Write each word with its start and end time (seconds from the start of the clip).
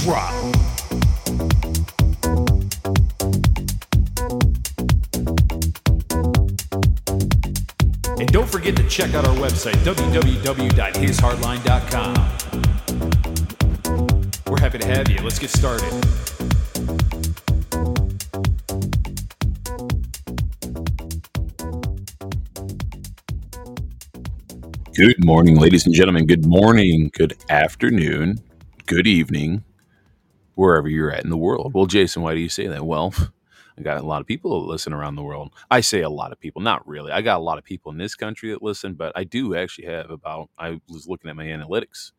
Drop. 0.00 0.32
And 8.18 8.26
don't 8.32 8.48
forget 8.48 8.74
to 8.76 8.88
check 8.88 9.12
out 9.14 9.28
our 9.28 9.34
website, 9.34 9.74
www.hishardline.com. 9.84 12.14
We're 14.46 14.60
happy 14.60 14.78
to 14.78 14.86
have 14.86 15.10
you. 15.10 15.18
Let's 15.18 15.38
get 15.38 15.50
started. 15.50 15.92
Good 24.94 25.22
morning, 25.22 25.58
ladies 25.58 25.84
and 25.84 25.94
gentlemen. 25.94 26.24
Good 26.26 26.46
morning, 26.46 27.10
good 27.14 27.36
afternoon, 27.50 28.38
good 28.86 29.06
evening, 29.06 29.62
wherever 30.60 30.88
you're 30.88 31.10
at 31.10 31.24
in 31.24 31.30
the 31.30 31.38
world. 31.38 31.72
Well, 31.72 31.86
Jason, 31.86 32.20
why 32.20 32.34
do 32.34 32.40
you 32.40 32.50
say 32.50 32.66
that? 32.66 32.84
Well, 32.84 33.14
I 33.78 33.82
got 33.82 33.96
a 33.96 34.06
lot 34.06 34.20
of 34.20 34.26
people 34.26 34.60
that 34.60 34.68
listen 34.68 34.92
around 34.92 35.16
the 35.16 35.22
world. 35.22 35.54
I 35.70 35.80
say 35.80 36.02
a 36.02 36.10
lot 36.10 36.32
of 36.32 36.38
people, 36.38 36.60
not 36.60 36.86
really. 36.86 37.12
I 37.12 37.22
got 37.22 37.38
a 37.38 37.42
lot 37.42 37.56
of 37.56 37.64
people 37.64 37.90
in 37.90 37.96
this 37.96 38.14
country 38.14 38.50
that 38.50 38.62
listen, 38.62 38.92
but 38.92 39.10
I 39.16 39.24
do 39.24 39.54
actually 39.54 39.86
have 39.86 40.10
about, 40.10 40.50
I 40.58 40.78
was 40.86 41.08
looking 41.08 41.30
at 41.30 41.36
my 41.36 41.46
analytics, 41.46 42.12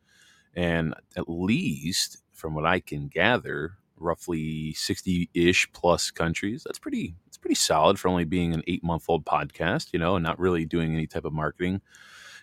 and 0.55 0.95
at 1.15 1.29
least 1.29 2.23
from 2.33 2.55
what 2.55 2.65
I 2.65 2.79
can 2.79 3.09
gather, 3.09 3.73
roughly 3.95 4.73
60-ish 4.73 5.71
plus 5.71 6.09
countries. 6.09 6.63
That's 6.65 6.79
pretty 6.79 7.13
it's 7.27 7.37
pretty 7.37 7.53
solid 7.53 7.99
for 7.99 8.07
only 8.07 8.25
being 8.25 8.55
an 8.55 8.63
8-month-old 8.67 9.23
podcast, 9.23 9.93
you 9.93 9.99
know, 9.99 10.15
and 10.15 10.23
not 10.23 10.39
really 10.39 10.65
doing 10.65 10.95
any 10.95 11.05
type 11.05 11.25
of 11.25 11.33
marketing. 11.33 11.81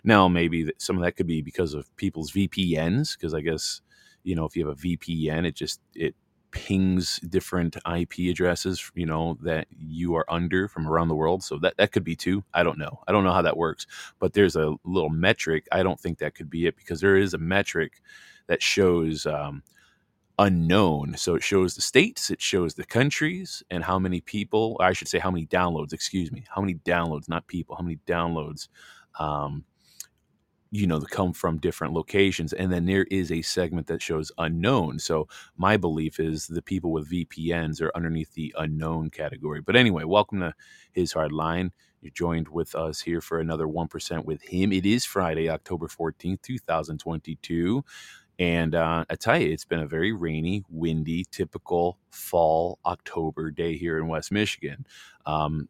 Now, 0.05 0.29
maybe 0.29 0.71
some 0.79 0.97
of 0.97 1.03
that 1.03 1.17
could 1.17 1.27
be 1.27 1.43
because 1.43 1.75
of 1.75 1.95
people's 1.97 2.31
VPNs, 2.31 3.17
because 3.19 3.35
I 3.35 3.41
guess 3.41 3.81
you 4.25 4.35
know 4.35 4.45
if 4.45 4.57
you 4.57 4.67
have 4.67 4.79
a 4.79 4.81
VPN, 4.81 5.47
it 5.47 5.55
just 5.55 5.81
it 5.95 6.15
pings 6.51 7.21
different 7.29 7.77
IP 7.95 8.31
addresses, 8.31 8.91
you 8.95 9.07
know, 9.07 9.37
that 9.43 9.67
you 9.71 10.15
are 10.17 10.25
under 10.29 10.67
from 10.67 10.89
around 10.89 11.09
the 11.09 11.15
world. 11.15 11.43
So 11.43 11.59
that 11.59 11.77
that 11.79 11.93
could 11.93 12.05
be 12.05 12.17
too. 12.17 12.45
I 12.55 12.63
don't 12.63 12.79
know. 12.79 13.01
I 13.07 13.13
don't 13.13 13.25
know 13.25 13.33
how 13.33 13.43
that 13.43 13.57
works, 13.57 13.87
but 14.19 14.33
there's 14.33 14.57
a 14.57 14.75
little 14.85 15.11
metric. 15.11 15.67
I 15.73 15.83
don't 15.83 16.01
think 16.01 16.19
that 16.19 16.35
could 16.35 16.51
be 16.51 16.67
it 16.67 16.77
because 16.77 17.01
there 17.01 17.17
is 17.17 17.35
a 17.35 17.39
metric 17.39 18.01
that 18.47 18.63
shows. 18.63 19.27
Um, 19.27 19.63
unknown. 20.39 21.17
So 21.17 21.35
it 21.35 21.43
shows 21.43 21.75
the 21.75 21.83
states, 21.83 22.31
it 22.31 22.41
shows 22.41 22.75
the 22.75 22.85
countries, 22.85 23.63
and 23.71 23.83
how 23.83 23.99
many 23.99 24.21
people, 24.21 24.77
I 24.81 24.93
should 24.93 25.09
say, 25.09 25.19
how 25.19 25.33
many 25.33 25.47
downloads, 25.47 25.93
excuse 25.93 26.31
me, 26.31 26.45
how 26.49 26.61
many 26.61 26.75
downloads, 26.75 27.29
not 27.29 27.47
people, 27.49 27.75
how 27.75 27.83
many 27.83 27.99
downloads 28.07 28.69
um, 29.19 29.65
you 30.71 30.87
know, 30.87 31.01
come 31.01 31.33
from 31.33 31.59
different 31.59 31.95
locations. 31.95 32.53
And 32.53 32.71
then 32.73 32.85
there 32.85 33.07
is 33.11 33.33
a 33.33 33.43
segment 33.43 33.87
that 33.87 34.03
shows 34.03 34.31
unknown. 34.39 34.99
So 34.99 35.29
my 35.57 35.77
belief 35.77 36.21
is 36.21 36.47
the 36.47 36.63
people 36.63 36.93
with 36.93 37.11
VPNs 37.11 37.81
are 37.81 37.93
underneath 37.95 38.35
the 38.35 38.55
unknown 38.59 39.11
category. 39.11 39.61
But 39.61 39.77
anyway, 39.77 40.05
welcome 40.05 40.41
to 40.41 40.55
His 40.93 41.13
Hard 41.13 41.33
Line. 41.33 41.73
You're 42.01 42.13
joined 42.13 42.49
with 42.49 42.75
us 42.75 43.01
here 43.01 43.21
for 43.21 43.41
another 43.41 43.67
1% 43.67 44.25
with 44.25 44.43
him. 44.43 44.73
It 44.73 44.87
is 44.87 45.05
Friday, 45.05 45.49
October 45.49 45.89
14th, 45.89 46.43
2022. 46.43 47.85
And 48.39 48.75
uh, 48.77 49.05
I 49.11 49.17
tell 49.17 49.41
you, 49.41 49.51
it's 49.51 49.65
been 49.65 49.81
a 49.81 49.87
very 49.87 50.13
rainy, 50.13 50.63
windy, 50.71 51.25
typical 51.33 51.99
fall 52.11 52.79
October 52.87 53.51
day 53.51 53.77
here 53.77 53.99
in 53.99 54.07
West 54.07 54.31
Michigan. 54.31 54.87
Um, 55.27 55.69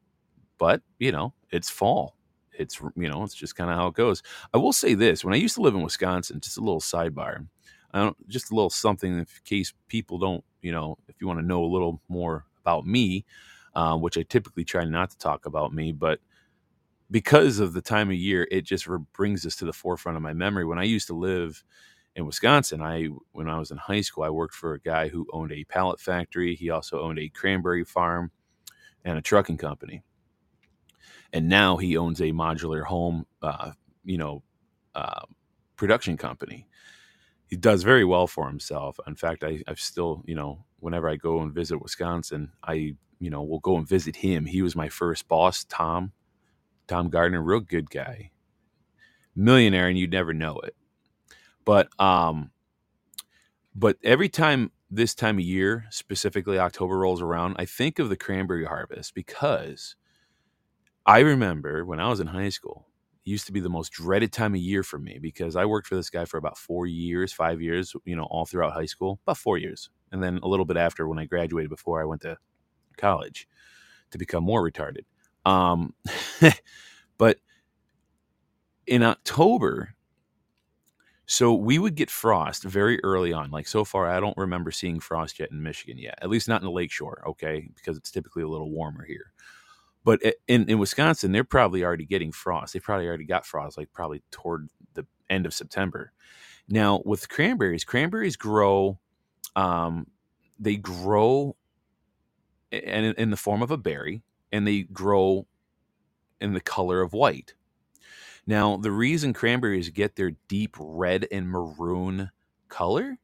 but, 0.59 0.83
you 0.99 1.12
know, 1.12 1.33
it's 1.51 1.71
fall 1.71 2.18
it's 2.59 2.81
you 2.97 3.09
know 3.09 3.23
it's 3.25 3.35
just 3.35 3.57
kind 3.57 3.71
of 3.71 3.77
how 3.77 3.89
it 3.89 3.95
goes. 3.95 4.23
I 4.55 4.59
will 4.59 4.73
say 4.73 4.95
this: 4.95 5.25
when 5.25 5.35
I 5.35 5.39
used 5.39 5.55
to 5.57 5.63
live 5.63 5.75
in 5.75 5.83
Wisconsin, 5.83 6.41
just 6.41 6.59
a 6.59 6.63
little 6.63 6.81
sidebar, 6.81 7.47
I 7.93 8.01
don't 8.01 8.29
just 8.29 8.51
a 8.51 8.55
little 8.55 8.71
something 8.71 9.19
in 9.19 9.27
case 9.45 9.73
people 9.89 10.19
don't 10.19 10.45
you 10.63 10.73
know 10.73 10.99
if 11.09 11.17
you 11.21 11.27
want 11.27 11.41
to 11.41 11.47
know 11.47 11.65
a 11.65 11.67
little 11.67 12.01
more 12.09 12.47
about 12.61 12.87
me, 12.87 13.25
uh, 13.75 13.97
which 13.97 14.19
I 14.19 14.23
typically 14.23 14.65
try 14.65 14.85
not 14.85 15.11
to 15.11 15.19
talk 15.19 15.47
about 15.47 15.73
me, 15.73 15.93
but 15.93 16.21
because 17.11 17.59
of 17.59 17.73
the 17.73 17.83
time 17.83 18.11
of 18.11 18.17
year, 18.17 18.47
it 18.51 18.63
just 18.63 18.87
brings 19.15 19.43
this 19.43 19.57
to 19.57 19.65
the 19.65 19.73
forefront 19.73 20.17
of 20.17 20.23
my 20.23 20.35
memory. 20.35 20.67
When 20.67 20.79
I 20.79 20.85
used 20.85 21.07
to 21.09 21.15
live 21.15 21.65
in 22.17 22.27
Wisconsin, 22.27 22.83
I 22.83 23.07
when 23.33 23.49
I 23.49 23.59
was 23.59 23.71
in 23.71 23.79
high 23.79 24.03
school, 24.03 24.25
I 24.25 24.31
worked 24.31 24.55
for 24.55 24.75
a 24.75 24.81
guy 24.81 25.09
who 25.09 25.27
owned 25.33 25.53
a 25.53 25.65
pallet 25.65 26.01
factory. 26.01 26.55
He 26.55 26.71
also 26.71 27.01
owned 27.01 27.19
a 27.19 27.31
cranberry 27.31 27.85
farm 27.85 28.31
and 29.05 29.19
a 29.19 29.23
trucking 29.23 29.59
company 29.59 30.03
and 31.33 31.49
now 31.49 31.77
he 31.77 31.97
owns 31.97 32.21
a 32.21 32.33
modular 32.33 32.84
home, 32.84 33.27
uh, 33.43 33.72
you 34.05 34.19
know, 34.19 34.43
uh, 34.94 35.22
production 35.77 36.16
company. 36.16 36.66
He 37.47 37.56
does 37.56 37.83
very 37.83 38.05
well 38.05 38.27
for 38.27 38.49
himself. 38.49 38.99
In 39.06 39.15
fact, 39.15 39.44
I, 39.44 39.62
I've 39.66 39.81
still, 39.81 40.22
you 40.27 40.34
know, 40.34 40.65
whenever 40.81 41.09
I 41.09 41.16
go 41.16 41.41
and 41.41 41.53
visit 41.53 41.83
Wisconsin, 41.83 42.53
I, 42.62 42.94
you 43.19 43.31
know, 43.31 43.43
will 43.43 43.61
go 43.61 43.77
and 43.77 43.89
visit 43.89 44.16
him. 44.16 44.47
He 44.47 44.62
was 44.62 44.77
my 44.77 44.89
first 44.89 45.28
boss, 45.28 45.65
Tom, 45.65 46.12
Tom 46.87 47.09
Gardner, 47.09 47.43
real 47.43 47.60
good 47.60 47.91
guy, 47.91 48.31
millionaire, 49.34 49.89
and 49.89 49.99
you'd 49.99 50.12
never 50.12 50.34
know 50.34 50.59
it. 50.59 50.75
But, 51.65 51.89
um, 52.00 52.50
but 53.75 53.97
every 54.03 54.28
time 54.28 54.72
this 54.91 55.15
time 55.15 55.39
of 55.39 55.45
year, 55.45 55.84
specifically 55.91 56.59
October 56.59 56.99
rolls 56.99 57.22
around, 57.22 57.56
I 57.59 57.65
think 57.65 57.99
of 57.99 58.09
the 58.09 58.16
cranberry 58.16 58.65
harvest 58.65 59.15
because 59.15 59.97
I 61.09 61.21
remember 61.21 61.87
when 61.87 62.01
I 62.01 62.09
was 62.09 62.21
in 62.21 62.29
high 62.29 62.51
school, 62.51 62.89
it 63.27 63.31
used 63.31 63.47
to 63.49 63.53
be 63.53 63.61
the 63.61 63.71
most 63.71 63.93
dreaded 63.93 64.33
time 64.33 64.55
of 64.55 64.61
year 64.61 64.85
for 64.85 64.99
me 65.01 65.19
because 65.21 65.57
I 65.57 65.67
worked 65.67 65.89
for 65.89 65.97
this 65.97 66.11
guy 66.11 66.27
for 66.27 66.39
about 66.39 66.59
four 66.59 66.87
years, 66.87 67.33
five 67.33 67.63
years, 67.63 67.95
you 68.07 68.17
know, 68.17 68.25
all 68.31 68.47
throughout 68.47 68.75
high 68.75 68.87
school, 68.87 69.21
about 69.27 69.39
four 69.39 69.59
years. 69.59 69.91
And 70.13 70.23
then 70.23 70.41
a 70.45 70.49
little 70.49 70.67
bit 70.67 70.79
after 70.79 71.09
when 71.09 71.21
I 71.21 71.27
graduated 71.27 71.71
before 71.71 72.03
I 72.03 72.07
went 72.07 72.23
to 72.23 72.39
college 72.99 73.49
to 74.13 74.19
become 74.19 74.45
more 74.45 74.63
retarded. 74.69 75.05
Um, 75.47 75.95
but 77.19 77.39
in 78.89 79.03
October, 79.05 79.95
so 81.27 81.55
we 81.55 81.79
would 81.79 81.97
get 81.97 82.11
frost 82.11 82.65
very 82.65 83.03
early 83.05 83.33
on. 83.33 83.51
Like 83.51 83.69
so 83.69 83.85
far, 83.85 84.09
I 84.09 84.21
don't 84.21 84.37
remember 84.39 84.71
seeing 84.71 84.99
frost 85.01 85.39
yet 85.39 85.51
in 85.51 85.63
Michigan 85.63 85.99
yet, 85.99 86.19
at 86.23 86.31
least 86.31 86.49
not 86.49 86.63
in 86.63 86.67
the 86.67 86.73
lakeshore, 86.73 87.23
okay, 87.29 87.69
because 87.77 87.99
it's 87.99 88.11
typically 88.11 88.43
a 88.43 88.49
little 88.49 88.71
warmer 88.71 89.05
here. 89.05 89.33
But 90.04 90.22
in, 90.47 90.69
in 90.69 90.78
Wisconsin, 90.78 91.32
they're 91.32 91.44
probably 91.44 91.84
already 91.84 92.06
getting 92.06 92.32
frost. 92.32 92.72
They 92.72 92.81
probably 92.81 93.06
already 93.06 93.25
got 93.25 93.47
frost, 93.47 93.76
like 93.76 93.92
probably 93.92 94.22
toward 94.31 94.69
the 94.94 95.06
end 95.28 95.47
of 95.47 95.54
September. 95.54 96.12
Now, 96.69 97.03
with 97.04 97.28
cranberries, 97.28 97.84
cranberries 97.84 98.36
grow, 98.36 98.98
um, 99.56 100.06
they 100.59 100.76
grow 100.76 101.56
in, 102.70 103.14
in 103.14 103.31
the 103.31 103.36
form 103.36 103.62
of 103.62 103.70
a 103.70 103.76
berry, 103.76 104.22
and 104.53 104.66
they 104.66 104.82
grow 104.82 105.47
in 106.41 106.53
the 106.53 106.60
color 106.60 107.00
of 107.00 107.12
white. 107.12 107.54
Now, 108.47 108.76
the 108.76 108.92
reason 108.92 109.32
cranberries 109.34 109.91
get 109.91 110.16
their 110.16 110.32
deep 110.48 110.76
red 110.78 111.26
and 111.30 111.48
maroon 111.48 112.30
color 112.69 113.19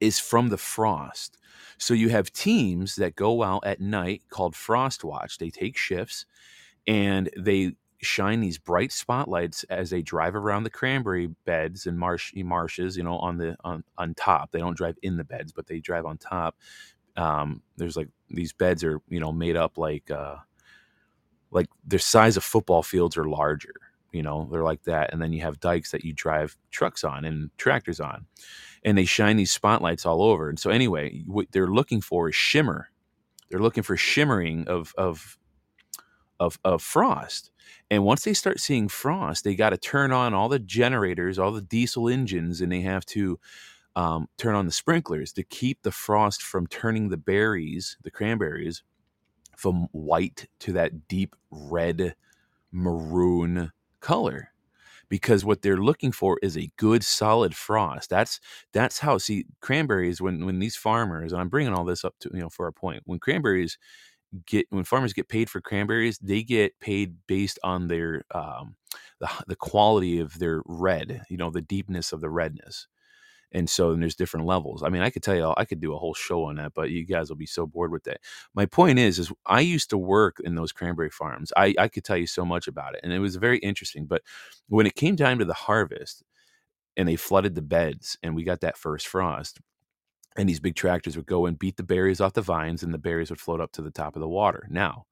is 0.00 0.18
from 0.18 0.48
the 0.48 0.58
frost. 0.58 1.38
So 1.78 1.94
you 1.94 2.08
have 2.10 2.32
teams 2.32 2.96
that 2.96 3.16
go 3.16 3.42
out 3.42 3.64
at 3.66 3.80
night 3.80 4.22
called 4.30 4.56
Frost 4.56 5.04
Watch. 5.04 5.38
They 5.38 5.50
take 5.50 5.76
shifts 5.76 6.26
and 6.86 7.30
they 7.36 7.72
shine 8.02 8.40
these 8.40 8.58
bright 8.58 8.92
spotlights 8.92 9.64
as 9.64 9.90
they 9.90 10.02
drive 10.02 10.34
around 10.34 10.64
the 10.64 10.70
cranberry 10.70 11.28
beds 11.44 11.86
and 11.86 11.98
marsh 11.98 12.32
marshes, 12.36 12.96
you 12.96 13.02
know, 13.02 13.18
on 13.18 13.38
the 13.38 13.56
on, 13.64 13.84
on 13.98 14.14
top. 14.14 14.50
They 14.52 14.58
don't 14.60 14.76
drive 14.76 14.96
in 15.02 15.16
the 15.16 15.24
beds, 15.24 15.52
but 15.52 15.66
they 15.66 15.80
drive 15.80 16.06
on 16.06 16.18
top. 16.18 16.56
Um, 17.16 17.62
there's 17.76 17.96
like 17.96 18.08
these 18.30 18.52
beds 18.52 18.84
are, 18.84 19.00
you 19.08 19.20
know, 19.20 19.32
made 19.32 19.56
up 19.56 19.78
like 19.78 20.10
uh 20.10 20.36
like 21.50 21.68
their 21.86 21.98
size 21.98 22.36
of 22.36 22.44
football 22.44 22.82
fields 22.82 23.16
are 23.16 23.24
larger 23.24 23.74
you 24.12 24.22
know 24.22 24.48
they're 24.50 24.64
like 24.64 24.82
that 24.84 25.12
and 25.12 25.20
then 25.22 25.32
you 25.32 25.40
have 25.42 25.60
dikes 25.60 25.90
that 25.92 26.04
you 26.04 26.12
drive 26.12 26.56
trucks 26.70 27.04
on 27.04 27.24
and 27.24 27.50
tractors 27.56 28.00
on 28.00 28.26
and 28.84 28.96
they 28.96 29.04
shine 29.04 29.36
these 29.36 29.50
spotlights 29.50 30.06
all 30.06 30.22
over. 30.22 30.48
And 30.48 30.58
so 30.58 30.70
anyway, 30.70 31.22
what 31.26 31.52
they're 31.52 31.66
looking 31.66 32.00
for 32.00 32.28
is 32.28 32.34
shimmer. 32.34 32.88
They're 33.50 33.60
looking 33.60 33.82
for 33.82 33.96
shimmering 33.96 34.68
of 34.68 34.94
of 34.96 35.36
of, 36.38 36.58
of 36.64 36.80
frost. 36.80 37.50
And 37.90 38.02
once 38.02 38.24
they 38.24 38.32
start 38.32 38.60
seeing 38.60 38.88
frost, 38.88 39.44
they 39.44 39.54
got 39.54 39.70
to 39.70 39.76
turn 39.76 40.10
on 40.10 40.32
all 40.32 40.48
the 40.48 40.58
generators, 40.58 41.38
all 41.38 41.52
the 41.52 41.60
diesel 41.60 42.08
engines, 42.08 42.62
and 42.62 42.72
they 42.72 42.80
have 42.80 43.04
to 43.06 43.38
um, 43.94 44.26
turn 44.38 44.54
on 44.54 44.64
the 44.64 44.72
sprinklers 44.72 45.32
to 45.34 45.42
keep 45.42 45.82
the 45.82 45.90
frost 45.90 46.42
from 46.42 46.66
turning 46.66 47.10
the 47.10 47.18
berries, 47.18 47.98
the 48.02 48.10
cranberries, 48.10 48.82
from 49.54 49.88
white 49.92 50.48
to 50.60 50.72
that 50.72 51.08
deep 51.08 51.36
red 51.50 52.14
maroon 52.72 53.70
color 54.00 54.50
because 55.08 55.44
what 55.44 55.62
they're 55.62 55.76
looking 55.78 56.12
for 56.12 56.38
is 56.42 56.56
a 56.56 56.70
good 56.78 57.04
solid 57.04 57.54
frost. 57.56 58.10
That's 58.10 58.40
that's 58.72 58.98
how 59.00 59.18
see 59.18 59.46
cranberries 59.60 60.20
when 60.20 60.46
when 60.46 60.58
these 60.60 60.76
farmers 60.76 61.32
and 61.32 61.40
i'm 61.40 61.48
bringing 61.48 61.74
all 61.74 61.84
this 61.84 62.04
up 62.04 62.14
to 62.20 62.30
you 62.34 62.40
know 62.40 62.50
for 62.50 62.66
a 62.66 62.72
point 62.72 63.02
when 63.06 63.18
cranberries 63.18 63.78
get 64.46 64.66
when 64.70 64.84
farmers 64.84 65.12
get 65.12 65.28
paid 65.28 65.50
for 65.50 65.60
cranberries 65.60 66.18
they 66.18 66.42
get 66.42 66.78
paid 66.80 67.16
based 67.26 67.58
on 67.64 67.88
their 67.88 68.22
um 68.32 68.76
the, 69.20 69.28
the 69.48 69.56
quality 69.56 70.20
of 70.20 70.38
their 70.38 70.62
red 70.66 71.22
you 71.28 71.36
know 71.36 71.50
the 71.50 71.62
deepness 71.62 72.12
of 72.12 72.20
the 72.20 72.30
redness 72.30 72.86
and 73.52 73.68
so 73.68 73.90
and 73.90 74.02
there's 74.02 74.14
different 74.14 74.46
levels. 74.46 74.82
I 74.82 74.88
mean, 74.88 75.02
I 75.02 75.10
could 75.10 75.22
tell 75.22 75.34
you, 75.34 75.52
I 75.56 75.64
could 75.64 75.80
do 75.80 75.94
a 75.94 75.98
whole 75.98 76.14
show 76.14 76.44
on 76.44 76.56
that, 76.56 76.74
but 76.74 76.90
you 76.90 77.04
guys 77.04 77.28
will 77.28 77.36
be 77.36 77.46
so 77.46 77.66
bored 77.66 77.90
with 77.90 78.04
that. 78.04 78.20
My 78.54 78.66
point 78.66 78.98
is, 78.98 79.18
is 79.18 79.32
I 79.46 79.60
used 79.60 79.90
to 79.90 79.98
work 79.98 80.38
in 80.42 80.54
those 80.54 80.72
cranberry 80.72 81.10
farms. 81.10 81.52
I, 81.56 81.74
I 81.78 81.88
could 81.88 82.04
tell 82.04 82.16
you 82.16 82.26
so 82.26 82.44
much 82.44 82.68
about 82.68 82.94
it, 82.94 83.00
and 83.02 83.12
it 83.12 83.18
was 83.18 83.36
very 83.36 83.58
interesting. 83.58 84.06
But 84.06 84.22
when 84.68 84.86
it 84.86 84.94
came 84.94 85.16
time 85.16 85.38
to 85.38 85.44
the 85.44 85.54
harvest, 85.54 86.22
and 86.96 87.08
they 87.08 87.16
flooded 87.16 87.54
the 87.54 87.62
beds, 87.62 88.18
and 88.22 88.34
we 88.34 88.44
got 88.44 88.60
that 88.60 88.76
first 88.76 89.06
frost, 89.06 89.60
and 90.36 90.48
these 90.48 90.60
big 90.60 90.76
tractors 90.76 91.16
would 91.16 91.26
go 91.26 91.46
and 91.46 91.58
beat 91.58 91.76
the 91.76 91.82
berries 91.82 92.20
off 92.20 92.34
the 92.34 92.42
vines, 92.42 92.82
and 92.82 92.94
the 92.94 92.98
berries 92.98 93.30
would 93.30 93.40
float 93.40 93.60
up 93.60 93.72
to 93.72 93.82
the 93.82 93.90
top 93.90 94.16
of 94.16 94.20
the 94.20 94.28
water. 94.28 94.66
Now, 94.70 95.06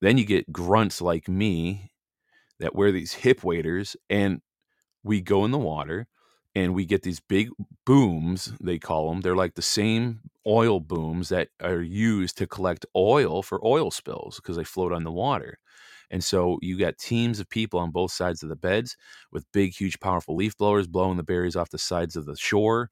then 0.00 0.18
you 0.18 0.24
get 0.24 0.52
grunts 0.52 1.00
like 1.00 1.28
me 1.28 1.92
that 2.60 2.74
wear 2.74 2.92
these 2.92 3.12
hip 3.12 3.44
waders, 3.44 3.96
and 4.08 4.40
we 5.02 5.20
go 5.20 5.44
in 5.44 5.50
the 5.50 5.58
water 5.58 6.06
and 6.54 6.74
we 6.74 6.84
get 6.84 7.02
these 7.02 7.20
big 7.20 7.50
booms 7.84 8.52
they 8.60 8.78
call 8.78 9.10
them 9.10 9.20
they're 9.20 9.36
like 9.36 9.54
the 9.54 9.62
same 9.62 10.20
oil 10.46 10.80
booms 10.80 11.28
that 11.30 11.48
are 11.62 11.80
used 11.80 12.36
to 12.38 12.46
collect 12.46 12.86
oil 12.96 13.42
for 13.42 13.64
oil 13.64 13.90
spills 13.90 14.36
because 14.36 14.56
they 14.56 14.64
float 14.64 14.92
on 14.92 15.04
the 15.04 15.12
water. 15.12 15.58
And 16.10 16.22
so 16.22 16.58
you 16.62 16.78
got 16.78 16.98
teams 16.98 17.40
of 17.40 17.48
people 17.48 17.80
on 17.80 17.90
both 17.90 18.12
sides 18.12 18.42
of 18.42 18.48
the 18.48 18.56
beds 18.56 18.96
with 19.32 19.50
big 19.52 19.72
huge 19.74 19.98
powerful 20.00 20.36
leaf 20.36 20.56
blowers 20.56 20.86
blowing 20.86 21.16
the 21.16 21.22
berries 21.22 21.56
off 21.56 21.70
the 21.70 21.78
sides 21.78 22.14
of 22.14 22.26
the 22.26 22.36
shore 22.36 22.90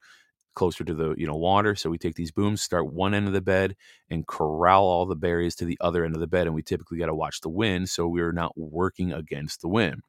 closer 0.55 0.83
to 0.83 0.93
the 0.93 1.15
you 1.17 1.27
know 1.27 1.35
water. 1.35 1.75
So 1.75 1.89
we 1.89 1.97
take 1.97 2.15
these 2.15 2.31
booms 2.31 2.61
start 2.61 2.91
one 2.91 3.13
end 3.13 3.27
of 3.27 3.33
the 3.33 3.41
bed 3.41 3.75
and 4.09 4.27
corral 4.27 4.83
all 4.83 5.05
the 5.05 5.15
berries 5.15 5.55
to 5.57 5.65
the 5.65 5.77
other 5.81 6.05
end 6.05 6.15
of 6.15 6.21
the 6.21 6.27
bed 6.27 6.47
and 6.47 6.55
we 6.55 6.63
typically 6.63 6.97
got 6.97 7.07
to 7.07 7.15
watch 7.15 7.41
the 7.41 7.49
wind 7.49 7.89
so 7.89 8.07
we're 8.07 8.31
not 8.31 8.57
working 8.57 9.13
against 9.13 9.61
the 9.61 9.67
wind. 9.67 10.01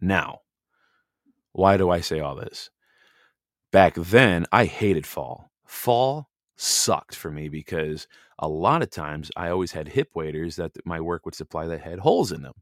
Now 0.00 0.40
why 1.58 1.76
do 1.76 1.90
I 1.90 2.00
say 2.00 2.20
all 2.20 2.36
this? 2.36 2.70
Back 3.72 3.94
then, 3.96 4.46
I 4.52 4.64
hated 4.64 5.04
fall. 5.04 5.50
Fall 5.66 6.30
sucked 6.56 7.16
for 7.16 7.32
me 7.32 7.48
because 7.48 8.06
a 8.38 8.46
lot 8.46 8.80
of 8.80 8.90
times 8.90 9.32
I 9.36 9.48
always 9.48 9.72
had 9.72 9.88
hip 9.88 10.10
waders 10.14 10.54
that 10.54 10.70
my 10.86 11.00
work 11.00 11.24
would 11.24 11.34
supply 11.34 11.66
that 11.66 11.80
had 11.80 11.98
holes 11.98 12.30
in 12.30 12.42
them. 12.42 12.54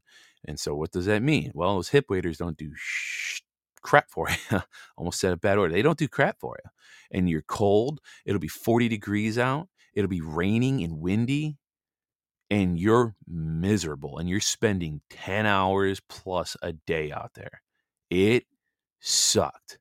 And 0.47 0.59
so, 0.59 0.73
what 0.73 0.91
does 0.91 1.05
that 1.05 1.21
mean? 1.21 1.51
Well, 1.53 1.75
those 1.75 1.89
hip 1.89 2.05
waders 2.09 2.39
don't 2.39 2.57
do 2.57 2.71
sh- 2.75 3.41
crap 3.83 4.09
for 4.09 4.29
you. 4.51 4.61
Almost 4.97 5.19
said 5.19 5.31
a 5.31 5.37
bad 5.37 5.59
word. 5.59 5.73
They 5.73 5.83
don't 5.83 5.99
do 5.99 6.07
crap 6.07 6.39
for 6.39 6.57
you. 6.63 6.71
And 7.11 7.29
you're 7.29 7.43
cold. 7.43 7.99
It'll 8.25 8.39
be 8.39 8.47
40 8.47 8.87
degrees 8.89 9.37
out. 9.37 9.67
It'll 9.93 10.09
be 10.09 10.21
raining 10.21 10.83
and 10.83 10.99
windy. 10.99 11.57
And 12.49 12.79
you're 12.79 13.15
miserable. 13.27 14.17
And 14.17 14.27
you're 14.27 14.39
spending 14.39 15.01
10 15.11 15.45
hours 15.45 16.01
plus 16.09 16.57
a 16.63 16.73
day 16.73 17.11
out 17.11 17.35
there. 17.35 17.61
It 18.09 18.45
sucked. 18.99 19.79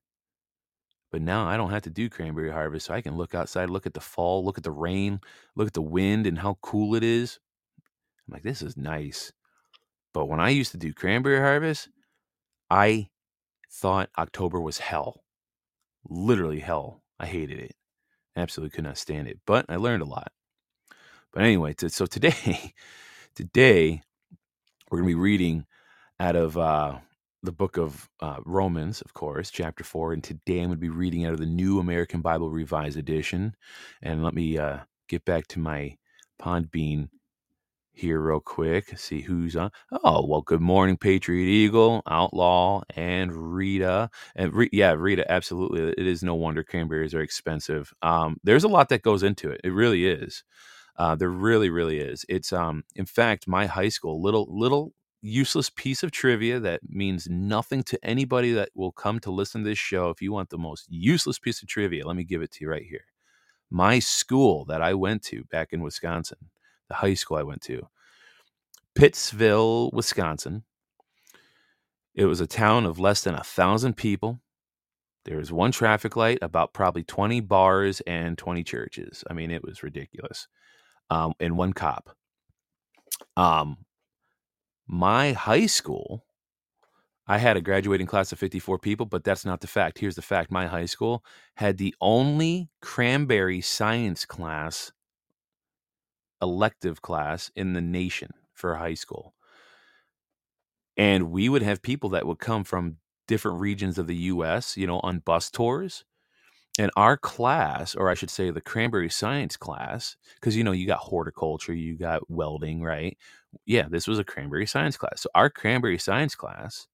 But 1.12 1.22
now 1.22 1.46
I 1.46 1.56
don't 1.56 1.70
have 1.70 1.82
to 1.82 1.90
do 1.90 2.08
cranberry 2.10 2.50
harvest. 2.50 2.86
So 2.86 2.94
I 2.94 3.00
can 3.00 3.16
look 3.16 3.34
outside, 3.34 3.70
look 3.70 3.86
at 3.86 3.94
the 3.94 4.00
fall, 4.00 4.44
look 4.44 4.58
at 4.58 4.64
the 4.64 4.70
rain, 4.70 5.20
look 5.54 5.68
at 5.68 5.72
the 5.72 5.82
wind 5.82 6.26
and 6.26 6.38
how 6.38 6.58
cool 6.60 6.94
it 6.94 7.02
is. 7.02 7.38
I'm 8.26 8.34
like, 8.34 8.42
this 8.42 8.62
is 8.62 8.76
nice. 8.76 9.32
But 10.12 10.26
when 10.26 10.40
I 10.40 10.50
used 10.50 10.72
to 10.72 10.78
do 10.78 10.92
cranberry 10.92 11.38
harvest, 11.38 11.88
I 12.70 13.08
thought 13.70 14.10
October 14.18 14.60
was 14.60 14.78
hell. 14.78 15.22
Literally 16.08 16.60
hell. 16.60 17.02
I 17.18 17.26
hated 17.26 17.60
it. 17.60 17.74
Absolutely 18.36 18.74
could 18.74 18.84
not 18.84 18.98
stand 18.98 19.28
it. 19.28 19.38
But 19.46 19.66
I 19.68 19.76
learned 19.76 20.02
a 20.02 20.06
lot. 20.06 20.32
But 21.32 21.44
anyway, 21.44 21.74
so 21.78 22.06
today, 22.06 22.72
today 23.34 24.02
we're 24.90 24.98
gonna 24.98 25.06
be 25.06 25.14
reading 25.14 25.66
out 26.18 26.36
of 26.36 26.56
uh, 26.56 26.98
the 27.46 27.52
book 27.52 27.78
of 27.78 28.10
uh, 28.20 28.36
Romans, 28.44 29.00
of 29.00 29.14
course, 29.14 29.50
chapter 29.50 29.84
four. 29.84 30.12
And 30.12 30.22
today 30.22 30.58
I'm 30.58 30.66
going 30.66 30.72
to 30.72 30.76
be 30.76 30.90
reading 30.90 31.24
out 31.24 31.32
of 31.32 31.38
the 31.38 31.46
New 31.46 31.78
American 31.78 32.20
Bible 32.20 32.50
Revised 32.50 32.98
Edition. 32.98 33.54
And 34.02 34.22
let 34.22 34.34
me 34.34 34.58
uh, 34.58 34.78
get 35.08 35.24
back 35.24 35.46
to 35.48 35.60
my 35.60 35.96
pond 36.38 36.70
bean 36.70 37.08
here 37.92 38.20
real 38.20 38.40
quick. 38.40 38.98
See 38.98 39.22
who's 39.22 39.56
on. 39.56 39.70
Oh, 40.04 40.26
well, 40.26 40.42
good 40.42 40.60
morning, 40.60 40.98
Patriot 40.98 41.46
Eagle, 41.46 42.02
Outlaw, 42.06 42.82
and 42.94 43.32
Rita. 43.32 44.10
And 44.34 44.52
Re- 44.52 44.68
yeah, 44.72 44.92
Rita, 44.92 45.30
absolutely. 45.30 45.94
It 45.96 46.06
is 46.06 46.22
no 46.22 46.34
wonder 46.34 46.62
cranberries 46.62 47.14
are 47.14 47.22
expensive. 47.22 47.94
Um, 48.02 48.36
there's 48.44 48.64
a 48.64 48.68
lot 48.68 48.90
that 48.90 49.02
goes 49.02 49.22
into 49.22 49.50
it. 49.50 49.60
It 49.64 49.70
really 49.70 50.06
is. 50.06 50.44
Uh, 50.96 51.14
there 51.14 51.30
really, 51.30 51.70
really 51.70 52.00
is. 52.00 52.24
It's 52.28 52.52
um, 52.52 52.82
in 52.96 53.06
fact, 53.06 53.46
my 53.46 53.66
high 53.66 53.90
school, 53.90 54.20
little 54.20 54.46
little 54.50 54.92
useless 55.22 55.70
piece 55.70 56.02
of 56.02 56.10
trivia 56.10 56.60
that 56.60 56.80
means 56.88 57.28
nothing 57.28 57.82
to 57.84 57.98
anybody 58.04 58.52
that 58.52 58.70
will 58.74 58.92
come 58.92 59.18
to 59.20 59.30
listen 59.30 59.62
to 59.62 59.70
this 59.70 59.78
show. 59.78 60.10
If 60.10 60.22
you 60.22 60.32
want 60.32 60.50
the 60.50 60.58
most 60.58 60.86
useless 60.88 61.38
piece 61.38 61.62
of 61.62 61.68
trivia, 61.68 62.06
let 62.06 62.16
me 62.16 62.24
give 62.24 62.42
it 62.42 62.52
to 62.52 62.64
you 62.64 62.70
right 62.70 62.84
here. 62.84 63.04
My 63.70 63.98
school 63.98 64.64
that 64.66 64.82
I 64.82 64.94
went 64.94 65.22
to 65.24 65.44
back 65.44 65.72
in 65.72 65.82
Wisconsin, 65.82 66.38
the 66.88 66.94
high 66.94 67.14
school 67.14 67.36
I 67.36 67.42
went 67.42 67.62
to, 67.62 67.88
Pittsville, 68.94 69.92
Wisconsin. 69.92 70.64
It 72.14 72.24
was 72.24 72.40
a 72.40 72.46
town 72.46 72.86
of 72.86 72.98
less 72.98 73.22
than 73.22 73.34
a 73.34 73.44
thousand 73.44 73.96
people. 73.96 74.40
There 75.26 75.36
was 75.36 75.52
one 75.52 75.72
traffic 75.72 76.16
light, 76.16 76.38
about 76.40 76.72
probably 76.72 77.02
20 77.02 77.40
bars 77.40 78.00
and 78.06 78.38
20 78.38 78.62
churches. 78.62 79.24
I 79.28 79.34
mean, 79.34 79.50
it 79.50 79.62
was 79.62 79.82
ridiculous. 79.82 80.46
Um, 81.10 81.34
and 81.40 81.58
one 81.58 81.72
cop. 81.72 82.16
Um, 83.36 83.78
my 84.86 85.32
high 85.32 85.66
school, 85.66 86.24
I 87.26 87.38
had 87.38 87.56
a 87.56 87.60
graduating 87.60 88.06
class 88.06 88.30
of 88.30 88.38
54 88.38 88.78
people, 88.78 89.06
but 89.06 89.24
that's 89.24 89.44
not 89.44 89.60
the 89.60 89.66
fact. 89.66 89.98
Here's 89.98 90.14
the 90.14 90.22
fact 90.22 90.50
my 90.50 90.66
high 90.66 90.86
school 90.86 91.24
had 91.56 91.76
the 91.76 91.94
only 92.00 92.68
cranberry 92.80 93.60
science 93.60 94.24
class, 94.24 94.92
elective 96.40 97.02
class 97.02 97.50
in 97.56 97.72
the 97.72 97.80
nation 97.80 98.30
for 98.54 98.76
high 98.76 98.94
school. 98.94 99.34
And 100.96 101.30
we 101.30 101.48
would 101.48 101.62
have 101.62 101.82
people 101.82 102.10
that 102.10 102.26
would 102.26 102.38
come 102.38 102.64
from 102.64 102.98
different 103.26 103.60
regions 103.60 103.98
of 103.98 104.06
the 104.06 104.16
US, 104.16 104.76
you 104.76 104.86
know, 104.86 105.00
on 105.00 105.18
bus 105.18 105.50
tours 105.50 106.04
and 106.78 106.90
our 106.96 107.16
class, 107.16 107.94
or 107.94 108.10
I 108.10 108.14
should 108.14 108.30
say 108.30 108.50
the 108.50 108.60
cranberry 108.60 109.08
science 109.08 109.56
class, 109.56 110.16
because 110.34 110.56
you 110.56 110.64
know, 110.64 110.72
you 110.72 110.86
got 110.86 110.98
horticulture, 110.98 111.72
you 111.74 111.96
got 111.96 112.30
welding, 112.30 112.82
right? 112.82 113.16
Yeah, 113.66 113.86
this 113.90 114.06
was 114.06 114.18
a 114.18 114.24
cranberry 114.24 114.66
science 114.66 114.96
class. 114.96 115.22
So 115.22 115.30
our 115.34 115.48
cranberry 115.50 115.98
science 115.98 116.34
class 116.34 116.86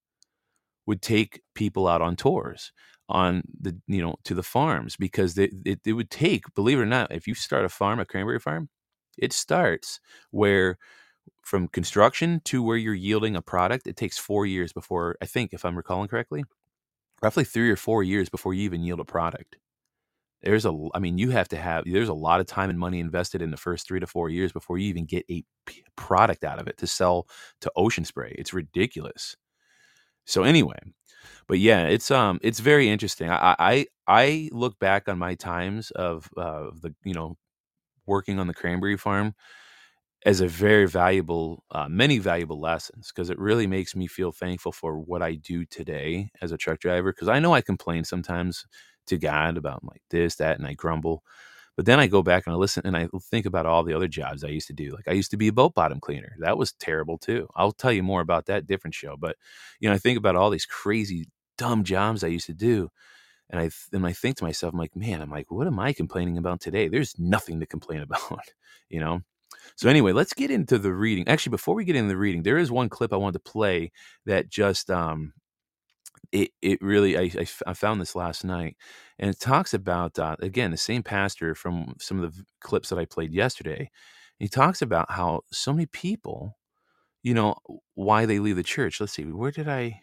would 0.87 1.03
take 1.03 1.43
people 1.55 1.87
out 1.89 2.03
on 2.03 2.17
tours 2.17 2.73
on 3.09 3.43
the 3.61 3.77
you 3.87 4.01
know 4.01 4.15
to 4.25 4.35
the 4.35 4.43
farms 4.43 4.97
because 4.97 5.35
they, 5.35 5.51
it, 5.65 5.81
it 5.85 5.93
would 5.93 6.11
take 6.11 6.43
believe 6.55 6.79
it 6.79 6.83
or 6.83 6.87
not 6.87 7.13
if 7.13 7.27
you 7.27 7.35
start 7.35 7.65
a 7.65 7.69
farm 7.69 8.01
a 8.01 8.05
cranberry 8.05 8.39
farm 8.39 8.69
it 9.19 9.33
starts 9.33 10.01
where 10.31 10.79
from 11.43 11.69
construction 11.69 12.41
to 12.45 12.63
where 12.63 12.77
you're 12.77 12.95
yielding 12.95 13.37
a 13.37 13.43
product 13.43 13.87
it 13.87 13.97
takes 13.97 14.19
four 14.19 14.47
years 14.47 14.73
before 14.73 15.17
i 15.23 15.27
think 15.27 15.53
if 15.53 15.65
i'm 15.65 15.77
recalling 15.77 16.09
correctly 16.09 16.45
roughly 17.23 17.45
three 17.45 17.71
or 17.71 17.77
four 17.77 18.03
years 18.03 18.29
before 18.29 18.55
you 18.55 18.63
even 18.63 18.83
yield 18.83 19.01
a 19.01 19.05
product 19.05 19.57
there's 20.43 20.67
a 20.67 20.89
i 20.95 20.99
mean 20.99 21.19
you 21.19 21.31
have 21.31 21.49
to 21.49 21.57
have 21.57 21.85
there's 21.87 22.09
a 22.09 22.15
lot 22.15 22.41
of 22.41 22.47
time 22.47 22.71
and 22.71 22.79
money 22.79 23.01
invested 23.01 23.43
in 23.43 23.51
the 23.51 23.57
first 23.57 23.87
three 23.87 24.01
to 24.01 24.07
four 24.07 24.29
years 24.31 24.53
before 24.53 24.79
you 24.79 24.89
even 24.89 25.05
get 25.07 25.25
a 25.31 25.45
p- 25.67 25.85
product 25.97 26.45
out 26.45 26.61
of 26.61 26.69
it 26.69 26.79
to 26.79 26.87
sell 26.87 27.27
to 27.61 27.71
ocean 27.77 28.05
spray. 28.05 28.35
It's 28.39 28.53
ridiculous. 28.53 29.37
So 30.27 30.43
anyway 30.45 30.79
but 31.49 31.59
yeah 31.61 31.85
it's 31.87 32.11
um 32.11 32.41
it's 32.43 32.61
very 32.61 32.89
interesting. 32.89 33.31
I 33.31 33.57
i 33.59 33.87
i 34.09 34.51
look 34.53 34.79
back 34.81 35.09
on 35.09 35.19
my 35.19 35.35
times 35.37 35.91
of 35.93 36.29
uh 36.37 36.71
the 36.83 36.95
you 37.05 37.15
know 37.15 37.37
working 38.07 38.39
on 38.41 38.47
the 38.49 38.55
cranberry 38.55 38.97
farm 38.99 39.35
as 40.25 40.41
a 40.41 40.47
very 40.49 40.87
valuable 40.87 41.65
uh, 41.73 41.89
many 41.89 42.19
valuable 42.19 42.61
lessons 42.61 43.11
because 43.15 43.31
it 43.31 43.39
really 43.39 43.67
makes 43.67 43.97
me 43.97 44.07
feel 44.07 44.33
thankful 44.33 44.73
for 44.73 44.99
what 44.99 45.23
i 45.23 45.35
do 45.35 45.65
today 45.67 46.31
as 46.41 46.53
a 46.53 46.57
truck 46.57 46.79
driver 46.81 47.13
because 47.13 47.29
i 47.29 47.41
know 47.41 47.55
i 47.55 47.61
complain 47.61 48.05
sometimes 48.05 48.65
to 49.07 49.19
God 49.19 49.57
about 49.57 49.85
like 49.85 50.03
this, 50.11 50.37
that, 50.37 50.59
and 50.59 50.67
I 50.67 50.75
grumble. 50.75 51.23
But 51.77 51.87
then 51.87 51.99
I 51.99 52.07
go 52.07 52.23
back 52.23 52.47
and 52.47 52.55
I 52.55 52.59
listen 52.59 52.83
and 52.85 52.97
I 52.97 53.09
think 53.31 53.47
about 53.47 53.65
all 53.65 53.83
the 53.83 53.95
other 53.95 54.09
jobs 54.09 54.45
I 54.45 54.49
used 54.49 54.67
to 54.67 54.75
do. 54.75 54.91
Like 54.93 55.09
I 55.09 55.13
used 55.13 55.31
to 55.31 55.39
be 55.39 55.49
a 55.49 55.53
boat 55.53 55.75
bottom 55.75 56.01
cleaner. 56.01 56.37
That 56.41 56.59
was 56.59 56.73
terrible 56.73 57.17
too. 57.19 57.49
I'll 57.57 57.73
tell 57.73 57.93
you 57.93 58.03
more 58.03 58.21
about 58.21 58.47
that 58.47 58.67
different 58.67 58.95
show. 58.95 59.17
But 59.17 59.37
you 59.81 59.89
know, 59.89 59.95
I 59.95 59.99
think 59.99 60.19
about 60.19 60.37
all 60.37 60.51
these 60.51 60.67
crazy 60.67 61.29
dumb 61.57 61.85
jobs 61.85 62.23
I 62.23 62.29
used 62.29 62.47
to 62.47 62.55
do. 62.55 62.91
And 63.51 63.61
I 63.61 63.71
and 63.93 64.07
I 64.07 64.13
think 64.13 64.37
to 64.39 64.45
myself, 64.45 64.73
I'm 64.73 64.79
like, 64.79 64.97
man, 64.97 65.21
I'm 65.21 65.31
like, 65.31 65.51
what 65.51 65.67
am 65.67 65.79
I 65.79 65.93
complaining 65.93 66.39
about 66.39 66.61
today? 66.61 66.89
There's 66.89 67.19
nothing 67.19 67.61
to 67.61 67.67
complain 67.67 68.01
about, 68.03 68.41
you 68.89 69.01
know. 69.01 69.21
So 69.77 69.89
anyway, 69.89 70.13
let's 70.13 70.35
get 70.35 70.51
into 70.51 70.79
the 70.79 70.93
reading. 70.93 71.29
Actually, 71.29 71.51
before 71.51 71.75
we 71.75 71.85
get 71.85 71.97
into 71.97 72.09
the 72.09 72.17
reading, 72.17 72.43
there 72.43 72.59
is 72.59 72.71
one 72.71 72.89
clip 72.89 73.13
I 73.13 73.17
wanted 73.17 73.45
to 73.45 73.51
play 73.51 73.93
that 74.27 74.49
just 74.49 74.91
um 74.91 75.33
it 76.33 76.51
it 76.63 76.81
really 76.83 77.17
I, 77.19 77.47
I, 77.67 77.75
found 77.75 78.01
this 78.01 78.17
last 78.17 78.45
night 78.45 78.77
and 79.19 79.31
it 79.31 79.39
talks 79.39 79.75
about 79.75 80.19
uh, 80.19 80.37
again 80.41 80.71
the 80.71 80.77
same 80.77 81.03
pastor 81.03 81.55
from 81.55 81.95
some 82.01 82.23
of 82.23 82.35
the 82.35 82.45
clips 82.61 82.89
that 82.89 82.99
I 82.99 83.05
played 83.05 83.33
yesterday. 83.33 83.91
He 84.39 84.49
talks 84.49 84.83
about 84.83 85.11
how 85.11 85.43
so 85.53 85.73
many 85.73 85.87
people, 85.87 86.59
you 87.23 87.35
know, 87.35 87.55
why 87.95 88.27
they 88.27 88.41
leave 88.41 88.57
the 88.57 88.63
church. 88.65 89.01
Let's 89.01 89.13
see, 89.13 89.25
where 89.25 89.53
did 89.53 89.69
I? 89.69 90.01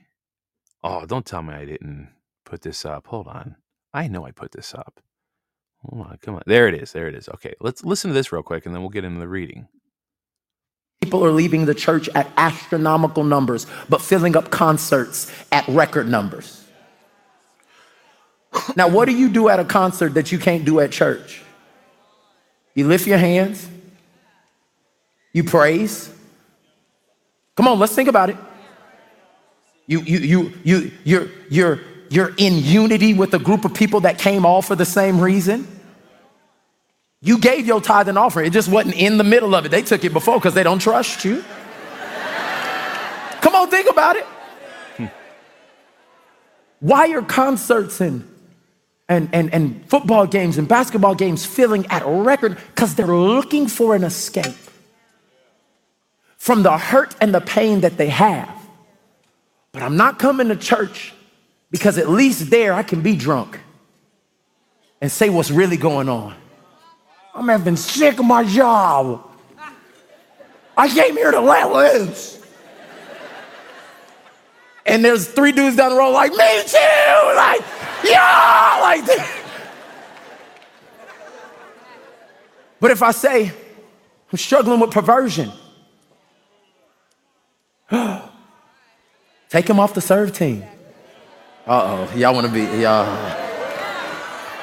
Oh, 0.84 1.06
don't 1.06 1.26
tell 1.26 1.42
me 1.42 1.54
I 1.54 1.66
didn't 1.66 2.10
put 2.46 2.62
this 2.62 2.86
up. 2.86 3.08
Hold 3.08 3.28
on, 3.28 3.56
I 3.94 4.08
know 4.08 4.26
I 4.26 4.32
put 4.32 4.52
this 4.52 4.74
up. 4.74 5.02
Hold 5.84 6.08
on, 6.08 6.18
come 6.22 6.36
on. 6.36 6.44
There 6.46 6.68
it 6.68 6.76
is. 6.76 6.92
There 6.92 7.08
it 7.08 7.16
is. 7.16 7.28
Okay, 7.30 7.54
let's 7.60 7.84
listen 7.84 8.10
to 8.10 8.14
this 8.14 8.32
real 8.32 8.44
quick, 8.44 8.66
and 8.66 8.76
then 8.76 8.82
we'll 8.82 8.90
get 8.90 9.06
into 9.06 9.20
the 9.20 9.28
reading. 9.28 9.68
People 11.02 11.26
are 11.26 11.32
leaving 11.32 11.66
the 11.66 11.74
church 11.74 12.10
at 12.10 12.30
astronomical 12.36 13.24
numbers, 13.24 13.66
but 13.88 14.02
filling 14.02 14.36
up 14.36 14.52
concerts 14.52 15.32
at 15.52 15.68
record 15.68 16.08
numbers. 16.08 16.66
Now, 18.76 18.90
what 18.90 19.06
do 19.06 19.16
you 19.16 19.30
do 19.30 19.48
at 19.48 19.60
a 19.60 19.66
concert 19.66 20.16
that 20.16 20.32
you 20.32 20.40
can't 20.40 20.66
do 20.66 20.80
at 20.80 20.92
church? 20.92 21.42
You 22.76 22.88
lift 22.88 23.08
your 23.08 23.18
hands, 23.18 23.68
you 25.32 25.44
praise. 25.44 26.14
Come 27.56 27.68
on, 27.68 27.80
let's 27.80 27.94
think 27.94 28.10
about 28.10 28.30
it. 28.30 28.38
You, 29.88 30.02
you, 30.02 30.20
you, 30.20 30.54
you, 30.64 30.92
you're, 31.04 31.28
you're, 31.50 31.80
you're 32.10 32.34
in 32.38 32.58
unity 32.58 33.14
with 33.14 33.34
a 33.34 33.40
group 33.40 33.66
of 33.66 33.74
people 33.74 34.02
that 34.02 34.18
came 34.18 34.46
all 34.46 34.62
for 34.62 34.76
the 34.76 34.86
same 34.86 35.20
reason. 35.20 35.68
You 37.22 37.38
gave 37.38 37.68
your 37.68 37.82
tithe 37.82 38.08
and 38.08 38.18
offering. 38.18 38.48
It 38.48 38.54
just 38.54 38.70
wasn't 38.70 38.96
in 38.96 39.18
the 39.18 39.24
middle 39.24 39.54
of 39.54 39.66
it. 39.66 39.70
They 39.70 39.82
took 39.82 40.04
it 40.04 40.14
before 40.14 40.38
because 40.40 40.54
they 40.54 40.64
don't 40.64 40.80
trust 40.80 41.26
you. 41.26 41.44
Come 43.42 43.56
on, 43.56 43.70
think 43.70 43.90
about 43.90 44.16
it. 44.16 44.26
Why 46.80 47.12
are 47.12 47.22
concerts 47.22 48.00
and, 48.00 48.28
and, 49.10 49.30
and, 49.34 49.54
and 49.54 49.90
football 49.90 50.26
games 50.28 50.58
and 50.58 50.68
basketball 50.68 51.16
games 51.16 51.46
filling 51.46 51.86
at 51.88 52.04
record? 52.06 52.58
Because 52.74 52.96
they're 52.96 53.08
looking 53.08 53.68
for 53.68 53.96
an 53.96 54.04
escape 54.04 54.56
from 56.38 56.64
the 56.64 56.78
hurt 56.78 57.16
and 57.20 57.34
the 57.34 57.42
pain 57.42 57.82
that 57.82 57.98
they 57.98 58.08
have. 58.08 58.50
But 59.74 59.84
I'm 59.84 59.98
not 59.98 60.20
coming 60.20 60.48
to 60.48 60.56
church 60.56 61.14
because 61.70 61.98
at 61.98 62.10
least 62.10 62.50
there 62.50 62.74
I 62.74 62.84
can 62.84 63.02
be 63.02 63.16
drunk 63.16 63.60
and 65.02 65.12
say 65.12 65.30
what's 65.30 65.52
really 65.52 65.78
going 65.78 66.08
on. 66.08 66.36
I'm 67.34 67.48
having 67.48 67.76
sick 67.76 68.20
of 68.20 68.26
my 68.26 68.44
job. 68.44 69.26
I 70.76 70.88
came 70.88 71.16
here 71.16 71.32
to 71.32 71.40
let 71.42 71.72
loose. 71.72 72.40
And 74.86 75.06
there's 75.06 75.28
three 75.28 75.52
dudes 75.52 75.76
down 75.76 75.92
the 75.92 75.98
road 75.98 76.12
like, 76.12 76.32
me 76.32 76.64
too! 76.66 77.34
Like, 77.36 77.62
yeah! 78.04 78.80
Like 78.82 79.06
that. 79.06 79.36
But 82.82 82.92
if 82.92 83.04
I 83.04 83.12
say, 83.12 83.52
I'm 84.32 84.38
struggling 84.38 84.80
with 84.80 84.92
perversion, 84.92 85.52
take 89.50 89.70
him 89.70 89.82
off 89.82 89.94
the 89.94 90.00
serve 90.00 90.32
team. 90.32 90.64
Uh 91.68 92.08
oh, 92.10 92.16
y'all 92.16 92.34
wanna 92.34 92.48
be, 92.48 92.62
y'all. 92.62 93.06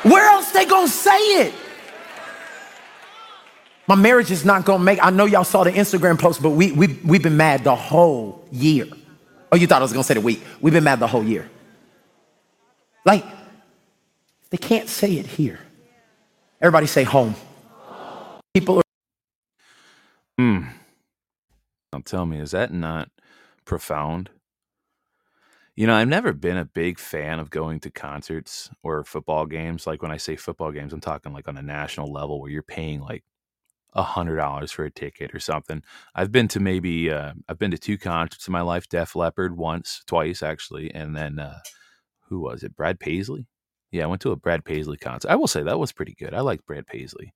Where 0.02 0.26
else 0.30 0.50
they 0.52 0.64
gonna 0.64 0.88
say 0.88 1.18
it? 1.18 1.52
My 3.88 3.94
marriage 3.94 4.30
is 4.30 4.44
not 4.44 4.64
gonna 4.64 4.82
make. 4.82 4.98
I 5.02 5.10
know 5.10 5.26
y'all 5.26 5.44
saw 5.44 5.64
the 5.64 5.70
Instagram 5.70 6.18
post, 6.18 6.42
but 6.42 6.50
we, 6.50 6.72
we, 6.72 6.98
we've 7.04 7.22
been 7.22 7.36
mad 7.36 7.62
the 7.64 7.76
whole 7.76 8.44
year. 8.50 8.86
Oh, 9.52 9.56
you 9.56 9.66
thought 9.66 9.80
I 9.80 9.84
was 9.84 9.92
gonna 9.92 10.04
say 10.04 10.14
the 10.14 10.20
week. 10.20 10.42
We've 10.60 10.72
been 10.72 10.84
mad 10.84 10.98
the 10.98 11.06
whole 11.06 11.22
year. 11.22 11.48
Like, 13.04 13.24
they 14.50 14.56
can't 14.56 14.88
say 14.88 15.12
it 15.14 15.26
here. 15.26 15.60
Everybody 16.60 16.86
say 16.86 17.04
home. 17.04 17.36
People 18.52 18.78
are. 18.78 18.82
Hmm. 20.38 20.64
Now 21.92 22.00
tell 22.04 22.26
me, 22.26 22.40
is 22.40 22.50
that 22.50 22.72
not 22.72 23.10
profound? 23.64 24.30
You 25.76 25.86
know, 25.86 25.94
I've 25.94 26.08
never 26.08 26.32
been 26.32 26.56
a 26.56 26.64
big 26.64 26.98
fan 26.98 27.38
of 27.38 27.50
going 27.50 27.80
to 27.80 27.90
concerts 27.90 28.70
or 28.82 29.04
football 29.04 29.44
games. 29.46 29.86
Like 29.86 30.02
when 30.02 30.10
I 30.10 30.16
say 30.16 30.34
football 30.34 30.72
games, 30.72 30.92
I'm 30.92 31.00
talking 31.00 31.32
like 31.34 31.48
on 31.48 31.58
a 31.58 31.62
national 31.62 32.10
level 32.10 32.40
where 32.40 32.50
you're 32.50 32.62
paying 32.62 33.00
like 33.00 33.22
a 33.96 34.02
hundred 34.02 34.36
dollars 34.36 34.70
for 34.70 34.84
a 34.84 34.90
ticket 34.90 35.34
or 35.34 35.40
something. 35.40 35.82
I've 36.14 36.30
been 36.30 36.48
to 36.48 36.60
maybe 36.60 37.10
uh, 37.10 37.32
I've 37.48 37.58
been 37.58 37.72
to 37.72 37.78
two 37.78 37.98
concerts 37.98 38.46
in 38.46 38.52
my 38.52 38.60
life: 38.60 38.88
Def 38.88 39.16
Leppard 39.16 39.56
once, 39.56 40.02
twice 40.06 40.42
actually, 40.42 40.94
and 40.94 41.16
then 41.16 41.38
uh, 41.40 41.58
who 42.28 42.40
was 42.40 42.62
it? 42.62 42.76
Brad 42.76 43.00
Paisley. 43.00 43.48
Yeah, 43.90 44.04
I 44.04 44.06
went 44.06 44.20
to 44.22 44.32
a 44.32 44.36
Brad 44.36 44.64
Paisley 44.64 44.98
concert. 44.98 45.30
I 45.30 45.36
will 45.36 45.46
say 45.46 45.62
that 45.62 45.78
was 45.78 45.92
pretty 45.92 46.14
good. 46.14 46.34
I 46.34 46.40
liked 46.40 46.66
Brad 46.66 46.86
Paisley, 46.86 47.32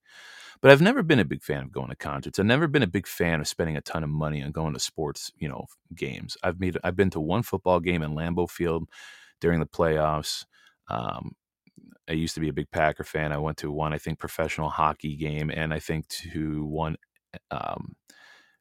but 0.60 0.70
I've 0.70 0.82
never 0.82 1.02
been 1.02 1.20
a 1.20 1.24
big 1.24 1.42
fan 1.42 1.62
of 1.62 1.72
going 1.72 1.88
to 1.88 1.96
concerts. 1.96 2.38
I've 2.38 2.46
never 2.46 2.68
been 2.68 2.82
a 2.82 2.88
big 2.88 3.06
fan 3.06 3.40
of 3.40 3.48
spending 3.48 3.76
a 3.76 3.80
ton 3.80 4.04
of 4.04 4.10
money 4.10 4.42
on 4.42 4.52
going 4.52 4.74
to 4.74 4.80
sports, 4.80 5.32
you 5.38 5.48
know, 5.48 5.66
games. 5.94 6.36
I've 6.42 6.60
made 6.60 6.76
I've 6.84 6.96
been 6.96 7.10
to 7.10 7.20
one 7.20 7.42
football 7.42 7.80
game 7.80 8.02
in 8.02 8.14
Lambeau 8.14 8.50
Field 8.50 8.88
during 9.40 9.60
the 9.60 9.66
playoffs. 9.66 10.44
Um, 10.88 11.32
I 12.10 12.14
used 12.14 12.34
to 12.34 12.40
be 12.40 12.48
a 12.50 12.54
big 12.54 12.70
Packer 12.72 13.04
fan. 13.04 13.32
I 13.32 13.38
went 13.38 13.58
to 13.58 13.70
one, 13.72 13.94
I 13.94 13.98
think, 13.98 14.18
professional 14.18 14.70
hockey 14.70 15.16
game, 15.16 15.50
and 15.54 15.72
I 15.74 15.78
think 15.78 16.08
to 16.08 16.64
one 16.66 16.96
um, 17.50 17.94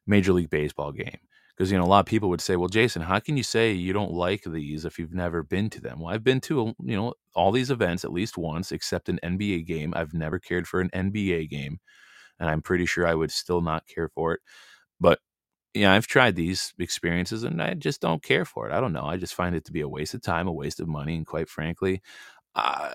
Major 0.06 0.32
League 0.32 0.50
Baseball 0.50 0.92
game. 0.92 1.18
Because 1.56 1.70
you 1.70 1.76
know, 1.78 1.84
a 1.84 1.86
lot 1.86 2.00
of 2.00 2.06
people 2.06 2.30
would 2.30 2.40
say, 2.40 2.56
"Well, 2.56 2.68
Jason, 2.68 3.02
how 3.02 3.18
can 3.20 3.36
you 3.36 3.42
say 3.42 3.72
you 3.72 3.92
don't 3.92 4.12
like 4.12 4.44
these 4.44 4.84
if 4.86 4.98
you've 4.98 5.12
never 5.12 5.42
been 5.42 5.68
to 5.70 5.80
them?" 5.80 6.00
Well, 6.00 6.12
I've 6.14 6.24
been 6.24 6.40
to 6.42 6.74
you 6.82 6.96
know 6.96 7.14
all 7.34 7.52
these 7.52 7.70
events 7.70 8.04
at 8.04 8.12
least 8.12 8.38
once, 8.38 8.72
except 8.72 9.10
an 9.10 9.20
NBA 9.22 9.62
game. 9.62 9.92
I've 9.94 10.14
never 10.14 10.38
cared 10.38 10.66
for 10.66 10.80
an 10.80 10.90
NBA 10.94 11.46
game, 11.46 11.78
and 12.40 12.50
I'm 12.50 12.62
pretty 12.62 12.86
sure 12.86 13.06
I 13.06 13.14
would 13.14 13.30
still 13.32 13.60
not 13.62 13.86
care 13.86 14.08
for 14.08 14.34
it. 14.34 14.40
But 15.00 15.20
yeah, 15.74 15.92
I've 15.94 16.06
tried 16.08 16.36
these 16.36 16.74
experiences 16.78 17.44
and 17.44 17.62
I 17.62 17.74
just 17.74 18.00
don't 18.00 18.22
care 18.22 18.44
for 18.44 18.68
it. 18.68 18.72
I 18.72 18.80
don't 18.80 18.92
know. 18.92 19.04
I 19.04 19.16
just 19.16 19.34
find 19.34 19.54
it 19.56 19.64
to 19.66 19.72
be 19.72 19.82
a 19.82 19.88
waste 19.88 20.14
of 20.14 20.22
time, 20.22 20.48
a 20.48 20.52
waste 20.52 20.80
of 20.80 20.88
money, 20.88 21.16
and 21.16 21.26
quite 21.26 21.48
frankly, 21.48 22.02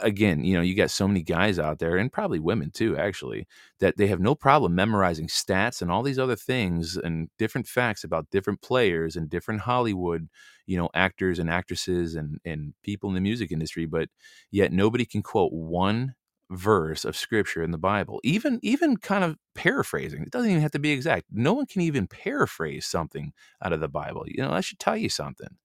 again, 0.01 0.43
you 0.43 0.55
know, 0.55 0.61
you 0.61 0.75
got 0.75 0.91
so 0.91 1.07
many 1.07 1.21
guys 1.23 1.59
out 1.59 1.79
there, 1.79 1.97
and 1.97 2.11
probably 2.11 2.39
women 2.39 2.71
too, 2.71 2.97
actually, 2.97 3.47
that 3.79 3.97
they 3.97 4.07
have 4.07 4.19
no 4.19 4.35
problem 4.35 4.75
memorizing 4.75 5.27
stats 5.27 5.81
and 5.81 5.91
all 5.91 6.03
these 6.03 6.19
other 6.19 6.35
things 6.35 6.97
and 6.97 7.29
different 7.37 7.67
facts 7.67 8.03
about 8.03 8.29
different 8.29 8.61
players 8.61 9.15
and 9.15 9.29
different 9.29 9.61
Hollywood, 9.61 10.29
you 10.65 10.77
know, 10.77 10.89
actors 10.93 11.39
and 11.39 11.49
actresses 11.49 12.15
and 12.15 12.39
and 12.45 12.73
people 12.83 13.09
in 13.09 13.15
the 13.15 13.21
music 13.21 13.51
industry, 13.51 13.85
but 13.85 14.09
yet 14.51 14.71
nobody 14.71 15.05
can 15.05 15.23
quote 15.23 15.51
one 15.53 16.15
verse 16.51 17.05
of 17.05 17.15
scripture 17.15 17.63
in 17.63 17.71
the 17.71 17.77
Bible, 17.77 18.19
even 18.23 18.59
even 18.61 18.97
kind 18.97 19.23
of 19.23 19.37
paraphrasing. 19.55 20.23
It 20.23 20.31
doesn't 20.31 20.49
even 20.49 20.61
have 20.61 20.71
to 20.71 20.79
be 20.79 20.91
exact. 20.91 21.25
No 21.31 21.53
one 21.53 21.65
can 21.65 21.81
even 21.81 22.07
paraphrase 22.07 22.85
something 22.85 23.33
out 23.63 23.73
of 23.73 23.79
the 23.79 23.87
Bible. 23.89 24.23
You 24.27 24.43
know, 24.43 24.51
I 24.51 24.61
should 24.61 24.79
tell 24.79 24.97
you 24.97 25.09
something. 25.09 25.57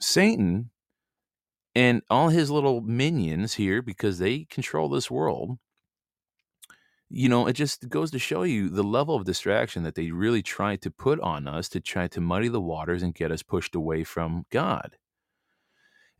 Satan 0.00 0.70
and 1.74 2.02
all 2.10 2.28
his 2.28 2.50
little 2.50 2.80
minions 2.80 3.54
here 3.54 3.82
because 3.82 4.18
they 4.18 4.44
control 4.44 4.88
this 4.88 5.10
world 5.10 5.58
you 7.08 7.28
know 7.28 7.46
it 7.46 7.54
just 7.54 7.88
goes 7.88 8.10
to 8.10 8.18
show 8.18 8.42
you 8.44 8.68
the 8.68 8.82
level 8.84 9.16
of 9.16 9.24
distraction 9.24 9.82
that 9.82 9.94
they 9.94 10.10
really 10.10 10.42
try 10.42 10.76
to 10.76 10.90
put 10.90 11.18
on 11.20 11.46
us 11.48 11.68
to 11.68 11.80
try 11.80 12.06
to 12.08 12.20
muddy 12.20 12.48
the 12.48 12.60
waters 12.60 13.02
and 13.02 13.14
get 13.14 13.32
us 13.32 13.42
pushed 13.42 13.74
away 13.74 14.04
from 14.04 14.44
god. 14.50 14.96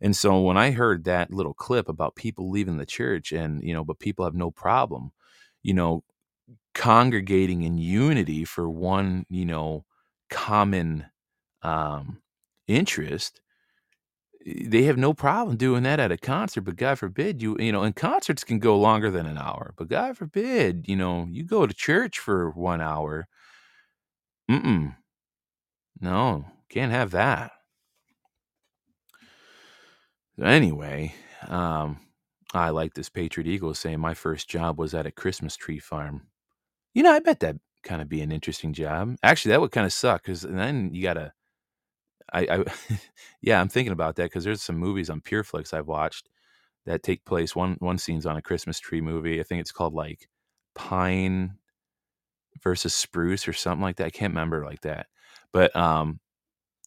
And 0.01 0.15
so 0.15 0.41
when 0.41 0.57
i 0.57 0.71
heard 0.71 1.03
that 1.03 1.31
little 1.31 1.53
clip 1.53 1.87
about 1.87 2.15
people 2.15 2.49
leaving 2.49 2.77
the 2.77 2.85
church 2.85 3.31
and 3.31 3.63
you 3.63 3.73
know 3.73 3.83
but 3.85 3.99
people 3.99 4.25
have 4.25 4.35
no 4.35 4.51
problem 4.51 5.11
you 5.63 5.73
know 5.73 6.03
congregating 6.75 7.63
in 7.63 7.77
unity 7.77 8.45
for 8.45 8.69
one 8.69 9.25
you 9.29 9.45
know 9.45 9.85
common 10.29 11.05
um 11.63 12.21
interest 12.67 13.40
they 14.45 14.83
have 14.83 14.97
no 14.97 15.13
problem 15.13 15.57
doing 15.57 15.83
that 15.83 15.99
at 15.99 16.11
a 16.11 16.17
concert, 16.17 16.61
but 16.61 16.75
God 16.75 16.97
forbid 16.99 17.41
you, 17.41 17.55
you 17.59 17.71
know, 17.71 17.83
and 17.83 17.95
concerts 17.95 18.43
can 18.43 18.59
go 18.59 18.77
longer 18.77 19.11
than 19.11 19.25
an 19.25 19.37
hour, 19.37 19.73
but 19.77 19.87
God 19.87 20.17
forbid, 20.17 20.85
you 20.87 20.95
know, 20.95 21.27
you 21.29 21.43
go 21.43 21.67
to 21.67 21.73
church 21.73 22.19
for 22.19 22.49
one 22.51 22.81
hour. 22.81 23.27
Mm-mm. 24.49 24.95
No, 25.99 26.45
can't 26.69 26.91
have 26.91 27.11
that. 27.11 27.51
Anyway, 30.41 31.13
um, 31.47 31.99
I 32.53 32.69
like 32.69 32.93
this 32.93 33.09
Patriot 33.09 33.47
Eagle 33.47 33.73
saying 33.73 33.99
my 33.99 34.13
first 34.13 34.49
job 34.49 34.79
was 34.79 34.93
at 34.93 35.05
a 35.05 35.11
Christmas 35.11 35.55
tree 35.55 35.79
farm. 35.79 36.27
You 36.93 37.03
know, 37.03 37.11
I 37.13 37.19
bet 37.19 37.39
that 37.41 37.57
kind 37.83 38.01
of 38.01 38.09
be 38.09 38.21
an 38.21 38.31
interesting 38.31 38.73
job. 38.73 39.15
Actually, 39.23 39.51
that 39.51 39.61
would 39.61 39.71
kind 39.71 39.85
of 39.85 39.93
suck 39.93 40.23
because 40.23 40.41
then 40.41 40.93
you 40.93 41.03
got 41.03 41.15
to 41.15 41.33
I, 42.31 42.41
I 42.59 42.65
yeah, 43.41 43.59
I'm 43.61 43.69
thinking 43.69 43.93
about 43.93 44.15
that 44.17 44.25
because 44.25 44.43
there's 44.43 44.61
some 44.61 44.77
movies 44.77 45.09
on 45.09 45.21
PureFlix 45.21 45.73
I've 45.73 45.87
watched 45.87 46.29
that 46.85 47.03
take 47.03 47.25
place. 47.25 47.55
One 47.55 47.77
one 47.79 47.97
scene's 47.99 48.25
on 48.27 48.37
a 48.37 48.41
Christmas 48.41 48.79
tree 48.79 49.01
movie. 49.01 49.39
I 49.39 49.43
think 49.43 49.61
it's 49.61 49.71
called 49.73 49.93
like 49.93 50.29
Pine 50.75 51.55
versus 52.63 52.93
Spruce 52.93 53.47
or 53.47 53.53
something 53.53 53.81
like 53.81 53.97
that. 53.97 54.05
I 54.07 54.09
can't 54.09 54.31
remember 54.33 54.65
like 54.65 54.81
that, 54.81 55.07
but 55.51 55.75
um, 55.75 56.19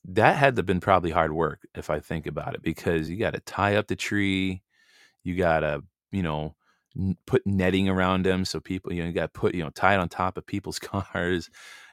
that 0.07 0.37
had 0.37 0.57
to 0.57 0.65
been 0.65 0.81
probably 0.81 1.13
hard 1.13 1.33
work 1.33 1.61
if 1.75 1.91
I 1.91 2.01
think 2.01 2.27
about 2.27 2.55
it 2.55 2.63
because 2.63 3.11
you 3.11 3.19
got 3.19 3.35
to 3.35 3.41
tie 3.41 3.77
up 3.77 3.89
the 3.89 3.97
tree, 3.97 4.63
you 5.25 5.37
got 5.37 5.61
to 5.61 5.83
you 6.13 6.23
know 6.25 6.57
put 7.27 7.47
netting 7.47 7.89
around 7.89 8.25
them 8.27 8.45
so 8.45 8.61
people 8.61 8.93
you 8.93 9.03
know 9.03 9.09
you 9.09 9.15
got 9.15 9.35
to 9.35 9.41
put 9.41 9.55
you 9.55 9.63
know 9.65 9.71
tie 9.71 9.95
it 9.95 10.01
on 10.01 10.09
top 10.09 10.39
of 10.39 10.47
people's 10.47 10.79
cars, 10.81 11.51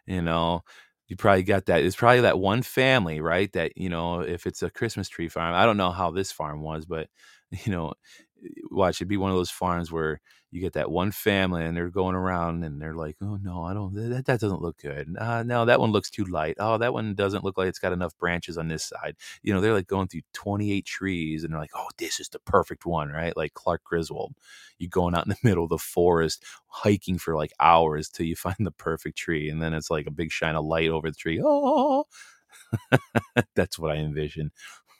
you 0.07 0.21
know. 0.21 0.63
You 1.11 1.17
probably 1.17 1.43
got 1.43 1.65
that. 1.65 1.83
It's 1.83 1.97
probably 1.97 2.21
that 2.21 2.39
one 2.39 2.61
family, 2.61 3.19
right? 3.19 3.51
That 3.51 3.73
you 3.77 3.89
know, 3.89 4.21
if 4.21 4.47
it's 4.47 4.63
a 4.63 4.69
Christmas 4.69 5.09
tree 5.09 5.27
farm, 5.27 5.53
I 5.53 5.65
don't 5.65 5.75
know 5.75 5.91
how 5.91 6.09
this 6.11 6.31
farm 6.31 6.61
was, 6.61 6.85
but 6.85 7.09
you 7.65 7.73
know, 7.73 7.93
watch 8.69 9.01
it 9.01 9.05
be 9.05 9.17
one 9.17 9.31
of 9.31 9.37
those 9.37 9.51
farms 9.51 9.91
where 9.91 10.19
you 10.51 10.59
get 10.59 10.73
that 10.73 10.91
one 10.91 11.11
family 11.11 11.63
and 11.63 11.77
they're 11.77 11.89
going 11.89 12.15
around 12.15 12.63
and 12.63 12.81
they're 12.81 12.95
like, 12.95 13.15
oh 13.21 13.37
no, 13.41 13.63
I 13.63 13.73
don't, 13.73 13.93
that, 13.93 14.25
that 14.25 14.39
doesn't 14.39 14.61
look 14.61 14.77
good. 14.77 15.15
Uh, 15.17 15.43
no, 15.43 15.63
that 15.65 15.79
one 15.79 15.91
looks 15.91 16.09
too 16.09 16.25
light. 16.25 16.57
Oh, 16.59 16.77
that 16.77 16.93
one 16.93 17.15
doesn't 17.15 17.43
look 17.43 17.57
like 17.57 17.69
it's 17.69 17.79
got 17.79 17.93
enough 17.93 18.17
branches 18.17 18.57
on 18.57 18.67
this 18.67 18.83
side. 18.83 19.15
You 19.43 19.53
know, 19.53 19.61
they're 19.61 19.73
like 19.73 19.87
going 19.87 20.09
through 20.09 20.21
28 20.33 20.85
trees 20.85 21.43
and 21.43 21.53
they're 21.53 21.59
like, 21.59 21.71
oh, 21.73 21.87
this 21.97 22.19
is 22.19 22.27
the 22.27 22.39
perfect 22.39 22.85
one, 22.85 23.09
right? 23.09 23.35
Like 23.37 23.53
Clark 23.53 23.83
Griswold. 23.85 24.35
you're 24.77 24.89
going 24.89 25.15
out 25.15 25.25
in 25.25 25.29
the 25.29 25.37
middle 25.47 25.63
of 25.63 25.69
the 25.69 25.77
forest, 25.77 26.43
hiking 26.67 27.17
for 27.17 27.35
like 27.35 27.53
hours 27.59 28.09
till 28.09 28.25
you 28.25 28.35
find 28.37 28.57
the 28.59 28.71
perfect 28.71 29.17
tree. 29.17 29.49
And 29.49 29.61
then 29.61 29.73
it's 29.73 29.89
like 29.89 30.07
a 30.07 30.11
big 30.11 30.31
shine 30.31 30.55
of 30.55 30.65
light 30.65 30.89
over 30.89 31.09
the 31.09 31.15
tree. 31.15 31.41
Oh, 31.43 32.05
that's 33.55 33.79
what 33.79 33.91
I 33.91 33.95
envision. 33.95 34.51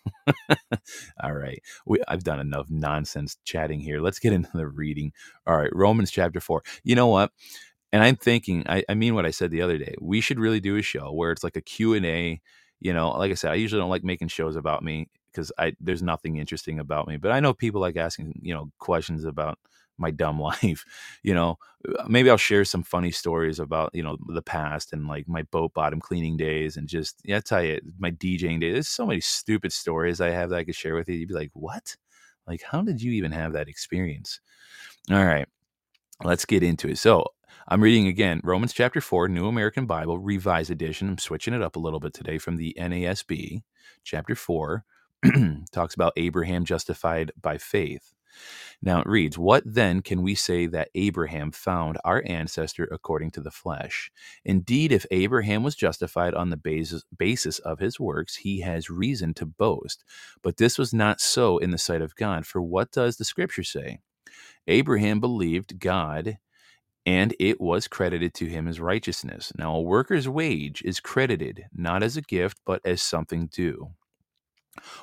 All 1.23 1.33
right. 1.33 1.61
We, 1.85 1.99
I've 2.07 2.23
done 2.23 2.39
enough 2.39 2.67
nonsense 2.69 3.37
chatting 3.43 3.79
here. 3.79 3.99
Let's 4.01 4.19
get 4.19 4.33
into 4.33 4.49
the 4.53 4.67
reading. 4.67 5.11
All 5.47 5.57
right. 5.57 5.73
Romans 5.73 6.11
chapter 6.11 6.39
4. 6.39 6.63
You 6.83 6.95
know 6.95 7.07
what? 7.07 7.31
And 7.91 8.03
I'm 8.03 8.15
thinking, 8.15 8.63
I, 8.67 8.83
I 8.89 8.93
mean 8.93 9.15
what 9.15 9.25
I 9.25 9.31
said 9.31 9.51
the 9.51 9.61
other 9.61 9.77
day. 9.77 9.95
We 9.99 10.21
should 10.21 10.39
really 10.39 10.59
do 10.59 10.77
a 10.77 10.81
show 10.81 11.11
where 11.11 11.31
it's 11.31 11.43
like 11.43 11.57
a 11.57 11.61
Q&A. 11.61 12.41
You 12.79 12.93
know, 12.93 13.11
like 13.11 13.31
I 13.31 13.35
said, 13.35 13.51
I 13.51 13.55
usually 13.55 13.79
don't 13.81 13.89
like 13.89 14.03
making 14.03 14.29
shows 14.29 14.55
about 14.55 14.83
me 14.83 15.09
because 15.31 15.51
I 15.57 15.73
there's 15.79 16.01
nothing 16.03 16.37
interesting 16.37 16.79
about 16.79 17.07
me. 17.07 17.17
But 17.17 17.31
I 17.31 17.39
know 17.39 17.53
people 17.53 17.81
like 17.81 17.97
asking, 17.97 18.39
you 18.41 18.53
know, 18.53 18.71
questions 18.79 19.25
about 19.25 19.59
my 20.01 20.11
dumb 20.11 20.39
life. 20.41 20.83
You 21.23 21.33
know, 21.33 21.57
uh, 21.87 22.03
maybe 22.07 22.29
I'll 22.29 22.37
share 22.37 22.65
some 22.65 22.83
funny 22.83 23.11
stories 23.11 23.59
about, 23.59 23.91
you 23.93 24.03
know, 24.03 24.17
the 24.27 24.41
past 24.41 24.91
and 24.93 25.07
like 25.07 25.27
my 25.27 25.43
boat 25.43 25.73
bottom 25.73 26.01
cleaning 26.01 26.37
days 26.37 26.77
and 26.77 26.87
just, 26.87 27.21
yeah, 27.23 27.37
I 27.37 27.39
tell 27.41 27.63
you, 27.63 27.79
my 27.97 28.11
DJing 28.11 28.59
days. 28.59 28.73
There's 28.73 28.87
so 28.89 29.05
many 29.05 29.21
stupid 29.21 29.71
stories 29.71 30.19
I 30.19 30.29
have 30.31 30.49
that 30.49 30.57
I 30.57 30.63
could 30.65 30.75
share 30.75 30.95
with 30.95 31.07
you. 31.07 31.15
You'd 31.15 31.29
be 31.29 31.35
like, 31.35 31.51
what? 31.53 31.95
Like, 32.47 32.63
how 32.63 32.81
did 32.81 33.01
you 33.01 33.11
even 33.13 33.31
have 33.31 33.53
that 33.53 33.69
experience? 33.69 34.41
All 35.09 35.25
right, 35.25 35.47
let's 36.23 36.45
get 36.45 36.63
into 36.63 36.89
it. 36.89 36.97
So, 36.97 37.25
I'm 37.67 37.81
reading 37.81 38.07
again 38.07 38.41
Romans 38.43 38.73
chapter 38.73 39.01
4, 39.01 39.27
New 39.27 39.47
American 39.47 39.85
Bible, 39.85 40.17
Revised 40.17 40.71
Edition. 40.71 41.09
I'm 41.09 41.17
switching 41.17 41.53
it 41.53 41.61
up 41.61 41.75
a 41.75 41.79
little 41.79 41.99
bit 41.99 42.13
today 42.13 42.37
from 42.37 42.57
the 42.57 42.75
NASB. 42.77 43.61
Chapter 44.03 44.35
4 44.35 44.83
talks 45.71 45.93
about 45.93 46.13
Abraham 46.17 46.65
justified 46.65 47.31
by 47.39 47.57
faith. 47.57 48.13
Now 48.81 49.01
it 49.01 49.07
reads, 49.07 49.37
What 49.37 49.63
then 49.65 50.01
can 50.01 50.21
we 50.21 50.35
say 50.35 50.67
that 50.67 50.89
Abraham 50.95 51.51
found 51.51 51.97
our 52.03 52.23
ancestor 52.25 52.85
according 52.91 53.31
to 53.31 53.41
the 53.41 53.51
flesh? 53.51 54.11
Indeed, 54.45 54.91
if 54.91 55.05
Abraham 55.11 55.63
was 55.63 55.75
justified 55.75 56.33
on 56.33 56.49
the 56.49 56.57
basis, 56.57 57.03
basis 57.17 57.59
of 57.59 57.79
his 57.79 57.99
works, 57.99 58.37
he 58.37 58.61
has 58.61 58.89
reason 58.89 59.33
to 59.35 59.45
boast. 59.45 60.03
But 60.41 60.57
this 60.57 60.77
was 60.77 60.93
not 60.93 61.21
so 61.21 61.57
in 61.57 61.71
the 61.71 61.77
sight 61.77 62.01
of 62.01 62.15
God. 62.15 62.45
For 62.45 62.61
what 62.61 62.91
does 62.91 63.17
the 63.17 63.25
scripture 63.25 63.63
say? 63.63 63.99
Abraham 64.67 65.19
believed 65.19 65.79
God 65.79 66.37
and 67.05 67.35
it 67.39 67.59
was 67.59 67.87
credited 67.87 68.33
to 68.35 68.45
him 68.45 68.67
as 68.67 68.79
righteousness. 68.79 69.51
Now, 69.57 69.75
a 69.75 69.81
worker's 69.81 70.29
wage 70.29 70.83
is 70.85 70.99
credited 70.99 71.65
not 71.73 72.03
as 72.03 72.17
a 72.17 72.21
gift, 72.21 72.59
but 72.65 72.81
as 72.85 73.01
something 73.01 73.47
due. 73.47 73.91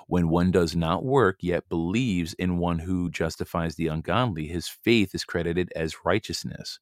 When 0.06 0.28
one 0.28 0.50
does 0.50 0.74
not 0.74 1.04
work, 1.04 1.38
yet 1.40 1.68
believes 1.68 2.34
in 2.34 2.58
one 2.58 2.78
who 2.78 3.10
justifies 3.10 3.74
the 3.74 3.88
ungodly, 3.88 4.46
his 4.46 4.68
faith 4.68 5.14
is 5.14 5.24
credited 5.24 5.70
as 5.76 6.04
righteousness. 6.04 6.78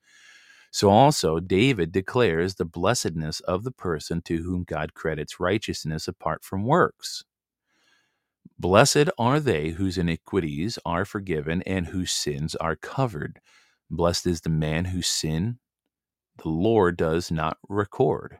So 0.71 0.91
also, 0.91 1.41
David 1.41 1.91
declares 1.91 2.55
the 2.55 2.65
blessedness 2.65 3.41
of 3.41 3.65
the 3.65 3.71
person 3.71 4.21
to 4.23 4.43
whom 4.43 4.65
God 4.65 4.95
credits 4.95 5.41
righteousness 5.41 6.07
apart 6.07 6.45
from 6.45 6.65
works. 6.65 7.25
Blessed 8.59 9.11
are 9.19 9.41
they 9.41 9.71
whose 9.71 9.99
iniquities 9.99 10.79
are 10.85 11.05
forgiven 11.05 11.63
and 11.63 11.87
whose 11.87 12.13
sins 12.13 12.55
are 12.57 12.77
covered. 12.77 13.41
Blessed 13.91 14.27
is 14.27 14.41
the 14.43 14.51
man 14.51 14.87
whose 14.87 15.07
sin 15.09 15.59
the 16.43 16.49
Lord 16.49 16.97
does 16.97 17.31
not 17.31 17.59
record. 17.69 18.39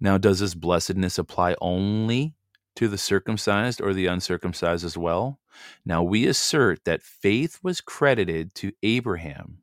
Now, 0.00 0.16
does 0.16 0.40
this 0.40 0.54
blessedness 0.54 1.18
apply 1.18 1.56
only 1.60 2.34
to 2.78 2.86
the 2.86 2.96
circumcised 2.96 3.80
or 3.80 3.92
the 3.92 4.06
uncircumcised 4.06 4.84
as 4.84 4.96
well? 4.96 5.40
Now 5.84 6.00
we 6.00 6.28
assert 6.28 6.84
that 6.84 7.02
faith 7.02 7.58
was 7.60 7.80
credited 7.80 8.54
to 8.54 8.70
Abraham. 8.84 9.58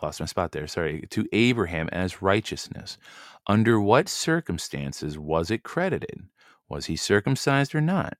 Lost 0.00 0.20
my 0.20 0.26
spot 0.26 0.52
there. 0.52 0.68
Sorry. 0.68 1.04
To 1.10 1.26
Abraham 1.32 1.88
as 1.90 2.22
righteousness. 2.22 2.96
Under 3.48 3.80
what 3.80 4.08
circumstances 4.08 5.18
was 5.18 5.50
it 5.50 5.64
credited? 5.64 6.28
Was 6.68 6.86
he 6.86 6.94
circumcised 6.94 7.74
or 7.74 7.80
not? 7.80 8.18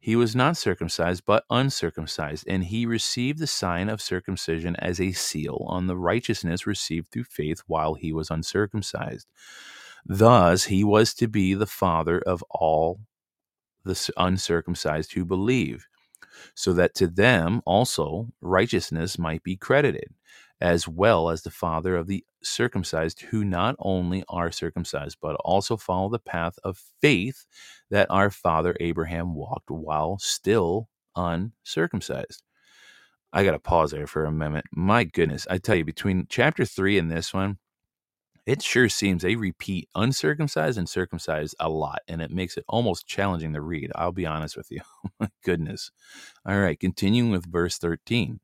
He 0.00 0.16
was 0.16 0.34
not 0.34 0.56
circumcised, 0.56 1.22
but 1.24 1.44
uncircumcised, 1.48 2.44
and 2.48 2.64
he 2.64 2.84
received 2.84 3.38
the 3.38 3.46
sign 3.46 3.88
of 3.88 4.02
circumcision 4.02 4.74
as 4.80 5.00
a 5.00 5.12
seal 5.12 5.64
on 5.68 5.86
the 5.86 5.96
righteousness 5.96 6.66
received 6.66 7.12
through 7.12 7.22
faith 7.22 7.62
while 7.68 7.94
he 7.94 8.12
was 8.12 8.28
uncircumcised. 8.28 9.28
Thus, 10.04 10.64
he 10.64 10.84
was 10.84 11.14
to 11.14 11.28
be 11.28 11.54
the 11.54 11.66
father 11.66 12.20
of 12.20 12.42
all 12.50 13.00
the 13.84 14.10
uncircumcised 14.16 15.12
who 15.12 15.24
believe, 15.24 15.86
so 16.54 16.72
that 16.74 16.94
to 16.96 17.06
them 17.06 17.62
also 17.66 18.28
righteousness 18.40 19.18
might 19.18 19.42
be 19.42 19.56
credited, 19.56 20.14
as 20.60 20.88
well 20.88 21.30
as 21.30 21.42
the 21.42 21.50
father 21.50 21.96
of 21.96 22.06
the 22.06 22.24
circumcised 22.42 23.20
who 23.22 23.44
not 23.44 23.76
only 23.78 24.24
are 24.28 24.50
circumcised, 24.52 25.18
but 25.20 25.36
also 25.44 25.76
follow 25.76 26.08
the 26.08 26.18
path 26.18 26.58
of 26.64 26.82
faith 27.00 27.46
that 27.90 28.10
our 28.10 28.30
father 28.30 28.76
Abraham 28.80 29.34
walked 29.34 29.70
while 29.70 30.18
still 30.18 30.88
uncircumcised. 31.16 32.42
I 33.32 33.44
got 33.44 33.52
to 33.52 33.58
pause 33.58 33.92
there 33.92 34.06
for 34.06 34.24
a 34.24 34.32
moment. 34.32 34.66
My 34.72 35.04
goodness, 35.04 35.46
I 35.50 35.58
tell 35.58 35.76
you, 35.76 35.84
between 35.84 36.26
chapter 36.28 36.64
three 36.64 36.98
and 36.98 37.10
this 37.10 37.32
one, 37.34 37.58
it 38.46 38.62
sure 38.62 38.88
seems 38.88 39.22
they 39.22 39.36
repeat 39.36 39.88
uncircumcised 39.94 40.78
and 40.78 40.88
circumcised 40.88 41.54
a 41.60 41.68
lot, 41.68 42.00
and 42.08 42.20
it 42.20 42.30
makes 42.30 42.56
it 42.56 42.64
almost 42.68 43.06
challenging 43.06 43.52
to 43.52 43.60
read. 43.60 43.92
I'll 43.94 44.12
be 44.12 44.26
honest 44.26 44.56
with 44.56 44.70
you. 44.70 44.80
My 45.20 45.28
goodness. 45.44 45.90
All 46.46 46.58
right, 46.58 46.78
continuing 46.78 47.30
with 47.30 47.50
verse 47.50 47.78
13 47.78 48.40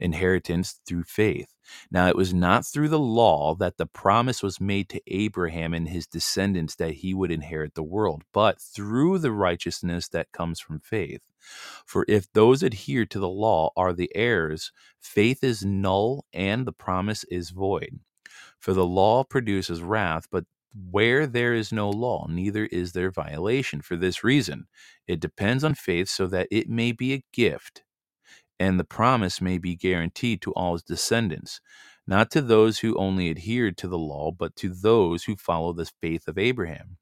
inheritance 0.00 0.80
through 0.86 1.04
faith. 1.04 1.54
Now, 1.90 2.08
it 2.08 2.16
was 2.16 2.34
not 2.34 2.66
through 2.66 2.88
the 2.88 2.98
law 2.98 3.54
that 3.56 3.76
the 3.76 3.86
promise 3.86 4.42
was 4.42 4.60
made 4.60 4.88
to 4.88 5.00
Abraham 5.06 5.74
and 5.74 5.88
his 5.88 6.06
descendants 6.06 6.74
that 6.76 6.94
he 6.94 7.14
would 7.14 7.30
inherit 7.30 7.74
the 7.74 7.82
world, 7.82 8.22
but 8.32 8.60
through 8.60 9.18
the 9.18 9.32
righteousness 9.32 10.08
that 10.08 10.32
comes 10.32 10.58
from 10.58 10.80
faith. 10.80 11.22
For 11.86 12.04
if 12.08 12.32
those 12.32 12.62
adhere 12.62 13.06
to 13.06 13.18
the 13.18 13.28
law 13.28 13.70
are 13.76 13.92
the 13.92 14.10
heirs, 14.14 14.72
faith 15.00 15.44
is 15.44 15.64
null 15.64 16.24
and 16.32 16.66
the 16.66 16.72
promise 16.72 17.24
is 17.24 17.50
void. 17.50 18.00
For 18.60 18.74
the 18.74 18.86
law 18.86 19.24
produces 19.24 19.82
wrath, 19.82 20.28
but 20.30 20.44
where 20.90 21.26
there 21.26 21.54
is 21.54 21.72
no 21.72 21.90
law, 21.90 22.26
neither 22.28 22.66
is 22.66 22.92
there 22.92 23.10
violation. 23.10 23.82
For 23.82 23.96
this 23.96 24.24
reason, 24.24 24.66
it 25.08 25.20
depends 25.20 25.64
on 25.64 25.74
faith 25.74 26.08
so 26.08 26.26
that 26.28 26.48
it 26.50 26.68
may 26.68 26.92
be 26.92 27.14
a 27.14 27.24
gift, 27.32 27.82
and 28.60 28.78
the 28.78 28.84
promise 28.84 29.40
may 29.40 29.58
be 29.58 29.76
guaranteed 29.76 30.42
to 30.42 30.52
all 30.52 30.74
his 30.74 30.84
descendants, 30.84 31.60
not 32.06 32.30
to 32.32 32.42
those 32.42 32.80
who 32.80 32.96
only 32.98 33.30
adhered 33.30 33.76
to 33.78 33.88
the 33.88 33.98
law, 33.98 34.32
but 34.32 34.56
to 34.56 34.70
those 34.70 35.24
who 35.24 35.36
follow 35.36 35.72
the 35.72 35.90
faith 36.00 36.28
of 36.28 36.38
Abraham 36.38 36.98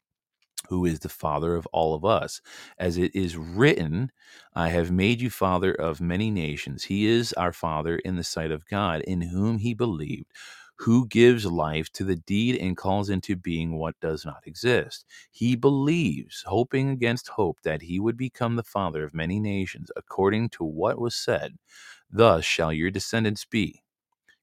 who 0.69 0.85
is 0.85 1.01
the 1.01 1.09
father 1.09 1.57
of 1.57 1.67
all 1.69 1.95
of 1.95 2.05
us. 2.05 2.41
As 2.79 2.99
it 2.99 3.15
is 3.15 3.37
written, 3.37 4.13
I 4.55 4.69
have 4.71 4.91
made 4.91 5.21
you 5.21 5.31
father 5.31 5.73
of 5.73 6.01
many 6.01 6.31
nations. 6.31 6.85
He 6.85 7.07
is 7.07 7.33
our 7.35 7.53
father 7.53 7.97
in 7.99 8.17
the 8.17 8.25
sight 8.25 8.51
of 8.51 8.67
God, 8.67 9.03
in 9.03 9.23
whom 9.23 9.59
he 9.59 9.75
believed, 9.75 10.33
who 10.79 11.07
gives 11.09 11.45
life 11.47 11.91
to 11.93 12.05
the 12.05 12.17
deed 12.17 12.57
and 12.57 12.77
calls 12.77 13.11
into 13.11 13.37
being 13.37 13.79
what 13.79 13.99
does 14.01 14.25
not 14.25 14.43
exist. 14.47 15.05
He 15.31 15.57
believes, 15.57 16.45
hoping 16.47 16.91
against 16.91 17.29
hope, 17.29 17.61
that 17.63 17.83
he 17.83 18.01
would 18.01 18.17
become 18.17 18.57
the 18.57 18.63
father 18.63 19.05
of 19.05 19.15
many 19.15 19.41
nations, 19.41 19.91
according 19.97 20.51
to 20.51 20.65
what 20.65 20.99
was 21.01 21.15
said, 21.17 21.59
Thus 22.11 22.45
shall 22.45 22.73
your 22.73 22.91
descendants 22.91 23.45
be. 23.45 23.83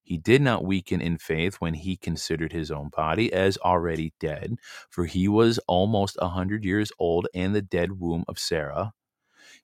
He 0.03 0.17
did 0.17 0.41
not 0.41 0.65
weaken 0.65 1.01
in 1.01 1.17
faith 1.17 1.55
when 1.55 1.73
he 1.75 1.97
considered 1.97 2.51
his 2.53 2.71
own 2.71 2.89
body 2.89 3.33
as 3.33 3.57
already 3.59 4.13
dead, 4.19 4.57
for 4.89 5.05
he 5.05 5.27
was 5.27 5.59
almost 5.67 6.17
a 6.21 6.29
hundred 6.29 6.63
years 6.65 6.91
old, 6.99 7.27
and 7.33 7.55
the 7.55 7.61
dead 7.61 7.99
womb 7.99 8.25
of 8.27 8.39
Sarah 8.39 8.93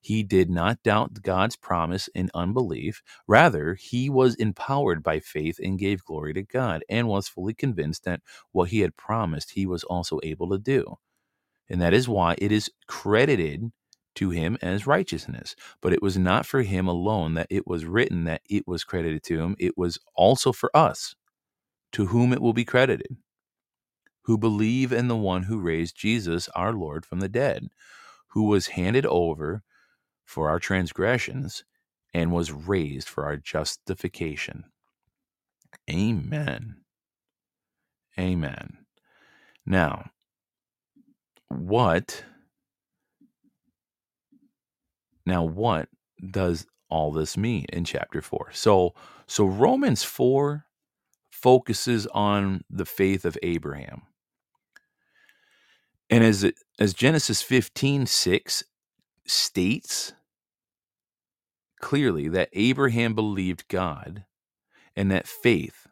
He 0.02 0.24
did 0.24 0.50
not 0.50 0.84
doubt 0.84 1.22
God's 1.22 1.56
promise 1.56 2.08
in 2.14 2.30
unbelief. 2.34 3.02
Rather, 3.28 3.76
he 3.76 4.10
was 4.10 4.36
empowered 4.36 5.04
by 5.04 5.20
faith 5.20 5.60
and 5.62 5.80
gave 5.80 6.04
glory 6.04 6.34
to 6.34 6.44
God 6.44 6.84
and 6.90 7.08
was 7.08 7.28
fully 7.28 7.54
convinced 7.54 8.04
that 8.06 8.22
what 8.52 8.70
he 8.70 8.80
had 8.82 8.98
promised 8.98 9.52
he 9.52 9.66
was 9.66 9.84
also 9.84 10.20
able 10.24 10.50
to 10.50 10.58
do. 10.58 10.98
And 11.70 11.82
that 11.82 11.94
is 11.94 12.08
why 12.08 12.36
it 12.38 12.52
is 12.52 12.70
credited 12.88 13.72
to 14.16 14.30
him 14.30 14.58
as 14.62 14.86
righteousness. 14.88 15.56
But 15.82 15.94
it 15.94 16.02
was 16.02 16.18
not 16.18 16.46
for 16.46 16.62
him 16.62 16.88
alone 16.88 17.34
that 17.34 17.48
it 17.50 17.66
was 17.66 17.86
written 17.86 18.24
that 18.26 18.42
it 18.50 18.68
was 18.68 18.84
credited 18.84 19.24
to 19.24 19.40
him, 19.40 19.56
it 19.60 19.78
was 19.78 19.98
also 20.16 20.52
for 20.52 20.76
us, 20.76 21.16
to 21.92 22.06
whom 22.06 22.32
it 22.32 22.42
will 22.42 22.54
be 22.54 22.64
credited, 22.66 23.16
who 24.24 24.38
believe 24.38 24.92
in 24.92 25.08
the 25.08 25.16
one 25.16 25.44
who 25.44 25.60
raised 25.60 25.96
Jesus, 25.96 26.48
our 26.50 26.72
Lord, 26.72 27.06
from 27.06 27.20
the 27.20 27.28
dead, 27.30 27.68
who 28.28 28.44
was 28.44 28.68
handed 28.68 29.06
over 29.06 29.62
for 30.32 30.48
our 30.48 30.58
transgressions 30.58 31.62
and 32.14 32.32
was 32.32 32.50
raised 32.50 33.06
for 33.06 33.26
our 33.26 33.36
justification. 33.36 34.64
Amen. 35.90 36.76
Amen. 38.18 38.78
Now, 39.66 40.10
what 41.48 42.24
now 45.26 45.44
what 45.44 45.88
does 46.30 46.66
all 46.88 47.12
this 47.12 47.36
mean 47.36 47.66
in 47.70 47.84
chapter 47.84 48.22
4 48.22 48.48
so 48.52 48.94
so 49.26 49.44
romans 49.44 50.02
4 50.02 50.64
focuses 51.30 52.06
on 52.08 52.64
the 52.70 52.86
faith 52.86 53.26
of 53.26 53.36
abraham 53.42 54.02
and 56.08 56.24
as 56.24 56.42
it 56.42 56.54
as 56.78 56.94
genesis 56.94 57.42
15 57.42 58.06
6 58.06 58.64
states 59.26 60.14
clearly 61.82 62.28
that 62.28 62.48
abraham 62.54 63.14
believed 63.14 63.68
god 63.68 64.24
and 64.96 65.10
that 65.10 65.28
faith 65.28 65.82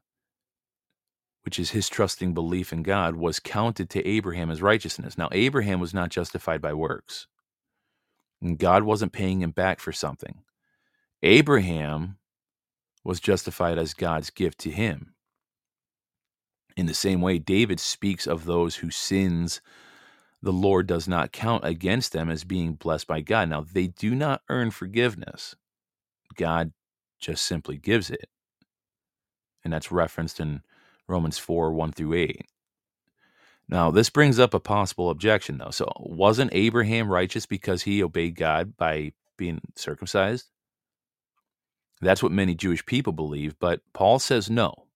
which 1.43 1.59
is 1.59 1.71
his 1.71 1.89
trusting 1.89 2.35
belief 2.35 2.73
in 2.73 2.83
God, 2.83 3.17
was 3.17 3.41
counted 3.41 3.89
to 3.91 4.07
Abraham 4.07 4.51
as 4.51 4.63
righteousness. 4.63 5.17
Now, 5.17 5.29
Abraham 5.33 5.81
was 5.81 5.95
not 5.95 6.11
justified 6.11 6.61
by 6.61 6.75
works. 6.75 7.27
And 8.43 8.59
God 8.59 8.83
wasn't 8.85 9.13
paying 9.13 9.43
him 9.43 9.51
back 9.51 9.81
for 9.81 9.93
something. 9.93 10.43
Abraham 11.23 12.19
was 13.05 13.21
justified 13.21 13.79
as 13.79 13.95
God's 13.95 14.31
gift 14.31 14.59
to 14.61 14.71
him. 14.71 15.15
In 16.77 16.87
the 16.87 16.95
same 16.95 17.21
way, 17.21 17.39
David 17.39 17.81
speaks 17.81 18.27
of 18.27 18.45
those 18.45 18.77
whose 18.77 18.97
sins 18.97 19.61
the 20.43 20.53
Lord 20.53 20.87
does 20.87 21.09
not 21.09 21.33
count 21.33 21.65
against 21.65 22.13
them 22.13 22.31
as 22.31 22.45
being 22.45 22.75
blessed 22.75 23.07
by 23.07 23.21
God. 23.21 23.51
Now, 23.51 23.63
they 23.63 23.89
do 23.89 24.15
not 24.15 24.43
earn 24.49 24.71
forgiveness, 24.71 25.55
God 26.37 26.73
just 27.21 27.45
simply 27.45 27.77
gives 27.77 28.11
it. 28.11 28.29
And 29.65 29.73
that's 29.73 29.93
referenced 29.93 30.41
in 30.41 30.63
Romans 31.07 31.39
4 31.39 31.73
1 31.73 31.93
through 31.93 32.15
8. 32.15 32.47
Now, 33.69 33.93
this 33.93 34.11
brings 34.11 34.41
up 34.41 34.53
a 34.53 34.61
possible 34.61 35.11
objection, 35.11 35.59
though. 35.59 35.71
So, 35.71 35.93
wasn't 36.01 36.53
Abraham 36.53 37.09
righteous 37.09 37.47
because 37.47 37.83
he 37.83 38.03
obeyed 38.03 38.35
God 38.35 38.77
by 38.77 39.13
being 39.37 39.61
circumcised? 39.77 40.47
That's 42.01 42.23
what 42.23 42.33
many 42.33 42.55
Jewish 42.55 42.85
people 42.85 43.13
believe, 43.13 43.59
but 43.61 43.83
Paul 43.93 44.19
says 44.19 44.51
no. 44.51 44.87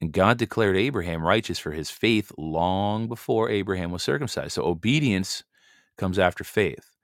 And 0.00 0.12
God 0.12 0.38
declared 0.38 0.76
Abraham 0.76 1.22
righteous 1.22 1.58
for 1.58 1.72
his 1.72 1.90
faith 1.90 2.32
long 2.38 3.08
before 3.08 3.50
Abraham 3.50 3.90
was 3.90 4.02
circumcised. 4.02 4.52
So, 4.52 4.64
obedience 4.64 5.44
comes 5.98 6.18
after 6.18 6.42
faith. 6.42 6.95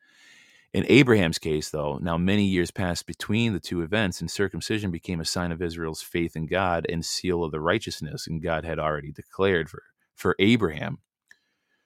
In 0.75 0.87
Abraham's 0.89 1.39
case, 1.39 1.69
though, 1.69 1.99
now 2.01 2.17
many 2.17 2.45
years 2.45 2.71
passed 2.71 3.07
between 3.07 3.53
the 3.53 3.61
two 3.61 3.83
events, 3.83 4.21
and 4.21 4.31
circumcision 4.31 4.91
became 4.91 5.21
a 5.21 5.25
sign 5.25 5.53
of 5.53 5.61
Israel's 5.61 6.01
faith 6.01 6.35
in 6.35 6.47
God 6.47 6.87
and 6.89 7.05
seal 7.05 7.45
of 7.45 7.53
the 7.53 7.61
righteousness, 7.61 8.27
and 8.27 8.43
God 8.43 8.65
had 8.65 8.79
already 8.79 9.13
declared 9.13 9.69
for, 9.69 9.83
for 10.15 10.35
Abraham. 10.39 10.99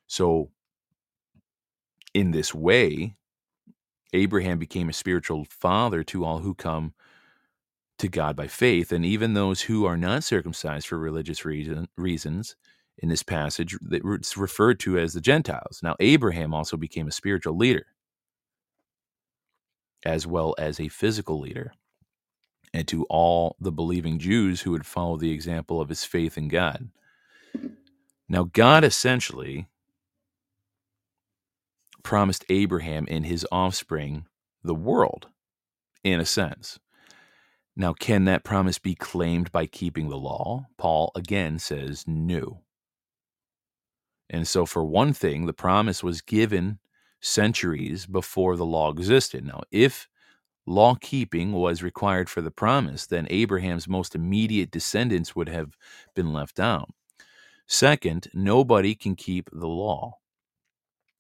So, 0.07 0.51
in 2.15 2.31
this 2.31 2.55
way, 2.55 3.17
Abraham 4.13 4.59
became 4.59 4.89
a 4.89 4.93
spiritual 4.93 5.47
father 5.51 6.05
to 6.05 6.25
all 6.25 6.39
who 6.39 6.55
come 6.55 6.95
to 7.99 8.07
God 8.07 8.37
by 8.37 8.47
faith, 8.47 8.93
and 8.93 9.05
even 9.05 9.35
those 9.35 9.63
who 9.63 9.85
are 9.85 9.97
not 9.97 10.23
circumcised 10.23 10.87
for 10.87 10.99
religious 10.99 11.45
reason, 11.45 11.89
reasons. 11.97 12.55
In 12.99 13.09
this 13.11 13.23
passage, 13.23 13.77
it's 13.91 14.37
referred 14.39 14.81
to 14.81 14.99
as 14.99 15.13
the 15.13 15.21
Gentiles. 15.21 15.81
Now, 15.83 15.97
Abraham 16.01 16.55
also 16.55 16.79
became 16.79 17.09
a 17.09 17.13
spiritual 17.13 17.57
leader 17.57 17.85
as 20.05 20.27
well 20.27 20.55
as 20.59 20.79
a 20.79 20.89
physical 20.89 21.41
leader, 21.41 21.73
and 22.73 22.87
to 22.89 23.05
all 23.05 23.57
the 23.61 23.73
believing 23.73 24.19
Jews 24.19 24.63
who 24.63 24.73
would 24.73 24.87
follow 24.87 25.17
the 25.17 25.33
example 25.33 25.81
of 25.81 25.89
his 25.89 26.05
faith 26.05 26.37
in 26.37 26.49
God. 26.49 26.91
Now, 28.29 28.45
God 28.45 28.85
essentially 28.85 29.67
promised 32.03 32.45
Abraham 32.49 33.07
and 33.11 33.27
his 33.27 33.47
offspring 33.51 34.27
the 34.63 34.75
world, 34.75 35.29
in 36.05 36.21
a 36.21 36.27
sense. 36.27 36.79
Now, 37.77 37.93
can 37.93 38.25
that 38.25 38.45
promise 38.45 38.79
be 38.79 38.95
claimed 38.95 39.53
by 39.53 39.67
keeping 39.67 40.09
the 40.09 40.17
law? 40.17 40.67
Paul 40.79 41.13
again 41.15 41.59
says 41.59 42.05
no. 42.07 42.63
And 44.31 44.49
so, 44.49 44.67
for 44.67 44.85
one 44.85 45.13
thing, 45.13 45.47
the 45.47 45.53
promise 45.53 46.03
was 46.03 46.21
given 46.21 46.79
centuries 47.21 48.07
before 48.07 48.57
the 48.57 48.67
law 48.67 48.91
existed. 48.91 49.45
Now, 49.45 49.63
if 49.71 50.09
law 50.67 50.97
keeping 51.01 51.53
was 51.53 51.83
required 51.83 52.29
for 52.29 52.41
the 52.41 52.51
promise, 52.51 53.07
then 53.07 53.27
Abraham's 53.31 53.89
most 53.89 54.15
immediate 54.15 54.71
descendants 54.71 55.37
would 55.37 55.49
have 55.49 55.77
been 56.15 56.33
left 56.33 56.61
out. 56.61 56.91
Second, 57.67 58.29
nobody 58.35 58.95
can 58.95 59.17
keep 59.17 59.49
the 59.53 59.69
law. 59.69 60.19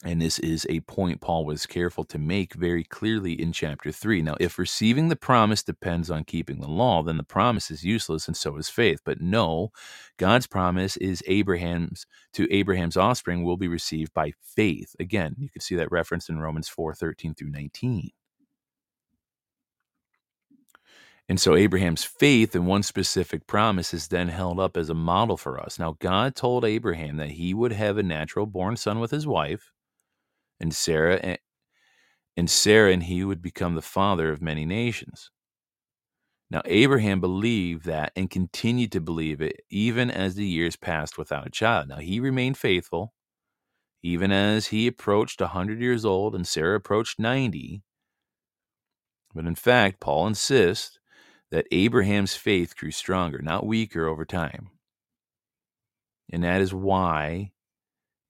And 0.05 0.21
this 0.21 0.39
is 0.39 0.67
a 0.69 0.81
point 0.81 1.23
Paul 1.23 1.47
was 1.47 1.65
careful 1.65 2.05
to 2.05 2.19
make 2.19 2.53
very 2.53 2.85
clearly 2.85 3.33
in 3.33 3.51
chapter 3.51 3.91
3. 3.91 4.21
Now, 4.21 4.37
if 4.39 4.59
receiving 4.59 5.09
the 5.09 5.17
promise 5.17 5.63
depends 5.63 6.11
on 6.11 6.25
keeping 6.25 6.61
the 6.61 6.69
law, 6.69 7.03
then 7.03 7.17
the 7.17 7.23
promise 7.23 7.71
is 7.71 7.83
useless 7.83 8.29
and 8.29 8.37
so 8.37 8.57
is 8.57 8.69
faith. 8.69 9.01
But 9.07 9.23
no, 9.23 9.71
God's 10.19 10.47
promise 10.47 10.99
is 10.99 11.23
Abraham's 11.27 12.07
to 12.35 12.47
Abraham's 12.55 12.99
offspring 12.99 13.43
will 13.43 13.57
be 13.57 13.69
received 13.69 14.13
by 14.13 14.33
faith. 14.43 14.95
Again, 15.01 15.35
you 15.39 15.49
can 15.49 15.63
see 15.63 15.77
that 15.77 15.91
reference 15.91 16.29
in 16.29 16.39
Romans 16.39 16.69
4 16.69 16.95
13 16.95 17.35
through 17.35 17.51
19. 17.51 18.11
And 21.29 21.41
so 21.41 21.57
Abraham's 21.57 22.05
faith 22.05 22.55
in 22.55 22.67
one 22.67 22.83
specific 22.83 23.47
promise 23.47 23.95
is 23.95 24.09
then 24.09 24.29
held 24.29 24.61
up 24.61 24.77
as 24.77 24.91
a 24.91 24.95
model 24.95 25.37
for 25.37 25.59
us. 25.59 25.79
Now, 25.79 25.97
God 25.99 26.37
told 26.37 26.65
Abraham 26.65 27.17
that 27.17 27.33
he 27.33 27.55
would 27.55 27.73
have 27.73 27.99
a 27.99 28.03
natural 28.03 28.47
born 28.47 28.77
son 28.77 29.01
with 29.01 29.11
his 29.11 29.27
wife 29.27 29.73
and 30.61 30.75
Sarah 30.75 31.39
and 32.37 32.51
Sarah 32.51 32.93
and 32.93 33.03
he 33.03 33.25
would 33.25 33.41
become 33.41 33.75
the 33.75 33.83
father 33.83 34.31
of 34.31 34.43
many 34.43 34.65
nations. 34.65 35.31
Now 36.51 36.63
Abraham 36.65 37.21
believed 37.21 37.87
that 37.87 38.13
and 38.15 38.31
continued 38.31 38.93
to 38.93 39.01
believe 39.01 39.41
it 39.41 39.63
even 39.71 40.11
as 40.11 40.35
the 40.35 40.47
years 40.47 40.77
passed 40.77 41.19
without 41.19 41.47
a 41.47 41.51
child. 41.51 41.89
Now 41.89 41.99
he 41.99 42.21
remained 42.21 42.57
faithful 42.57 43.13
even 44.03 44.31
as 44.31 44.69
he 44.69 44.87
approached 44.87 45.41
a 45.41 45.45
100 45.45 45.81
years 45.81 46.05
old 46.05 46.35
and 46.35 46.47
Sarah 46.47 46.77
approached 46.77 47.19
90. 47.19 47.83
But 49.35 49.47
in 49.47 49.57
fact, 49.57 50.01
Paul 50.01 50.29
insists 50.29 50.99
that 51.51 51.67
Abraham's 51.73 52.35
faith 52.35 52.77
grew 52.77 52.91
stronger, 52.91 53.41
not 53.43 53.67
weaker 53.67 54.07
over 54.07 54.25
time. 54.25 54.71
And 56.33 56.45
that 56.45 56.61
is 56.61 56.73
why 56.73 57.53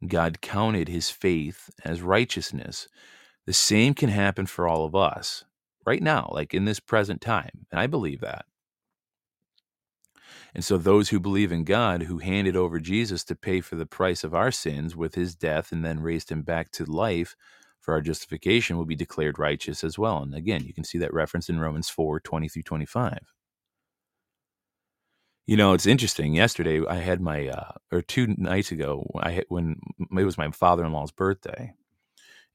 God 0.07 0.41
counted 0.41 0.89
his 0.89 1.11
faith 1.11 1.71
as 1.85 2.03
righteousness. 2.03 2.89
The 3.47 3.53
same 3.53 3.95
can 3.95 4.11
happen 4.11 4.47
for 4.47 4.69
all 4.69 4.85
of 4.85 4.95
us 4.95 5.45
right 5.87 6.03
now, 6.03 6.29
like 6.33 6.53
in 6.53 6.65
this 6.65 6.81
present 6.81 7.21
time. 7.21 7.67
And 7.71 7.81
I 7.81 7.87
believe 7.87 8.21
that. 8.21 8.45
And 10.55 10.65
so, 10.65 10.79
those 10.79 11.11
who 11.11 11.21
believe 11.21 11.53
in 11.53 11.65
God, 11.65 12.05
who 12.05 12.19
handed 12.19 12.57
over 12.57 12.81
Jesus 12.81 13.25
to 13.25 13.37
pay 13.37 13.61
for 13.61 13.77
the 13.77 13.87
price 13.87 14.25
of 14.25 14.35
our 14.35 14.51
sins 14.51 14.97
with 14.97 15.15
his 15.15 15.35
death 15.35 15.71
and 15.71 15.85
then 15.85 16.01
raised 16.01 16.31
him 16.31 16.43
back 16.43 16.71
to 16.73 16.85
life 16.85 17.37
for 17.81 17.95
our 17.95 18.01
justification, 18.01 18.77
will 18.77 18.87
be 18.87 18.97
declared 18.97 19.39
righteous 19.39 19.85
as 19.85 19.99
well. 19.99 20.23
And 20.23 20.35
again, 20.35 20.65
you 20.65 20.75
can 20.75 20.85
see 20.85 20.99
that 20.99 21.13
reference 21.13 21.49
in 21.49 21.61
Romans 21.61 21.89
4 21.91 22.21
20 22.21 22.49
through 22.49 22.63
25. 22.63 23.36
You 25.47 25.57
know, 25.57 25.75
it's 25.75 25.87
interesting. 25.87 26.35
Yesterday, 26.35 26.85
I 26.87 26.97
had 26.97 27.21
my, 27.21 27.49
uh, 27.49 27.73
or 27.93 28.03
two 28.03 28.27
nights 28.37 28.73
ago, 28.73 29.09
I 29.21 29.31
had, 29.31 29.45
when 29.49 29.77
it 30.19 30.25
was 30.25 30.37
my 30.37 30.51
father 30.51 30.85
in 30.85 30.93
law's 30.93 31.13
birthday, 31.13 31.73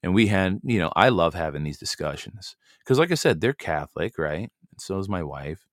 and 0.03 0.13
we 0.13 0.27
had, 0.27 0.59
you 0.63 0.79
know, 0.79 0.91
I 0.95 1.09
love 1.09 1.33
having 1.33 1.63
these 1.63 1.77
discussions 1.77 2.55
because, 2.79 2.99
like 2.99 3.11
I 3.11 3.15
said, 3.15 3.39
they're 3.39 3.53
Catholic, 3.53 4.17
right? 4.17 4.51
So 4.77 4.97
is 4.99 5.07
my 5.07 5.23
wife. 5.23 5.65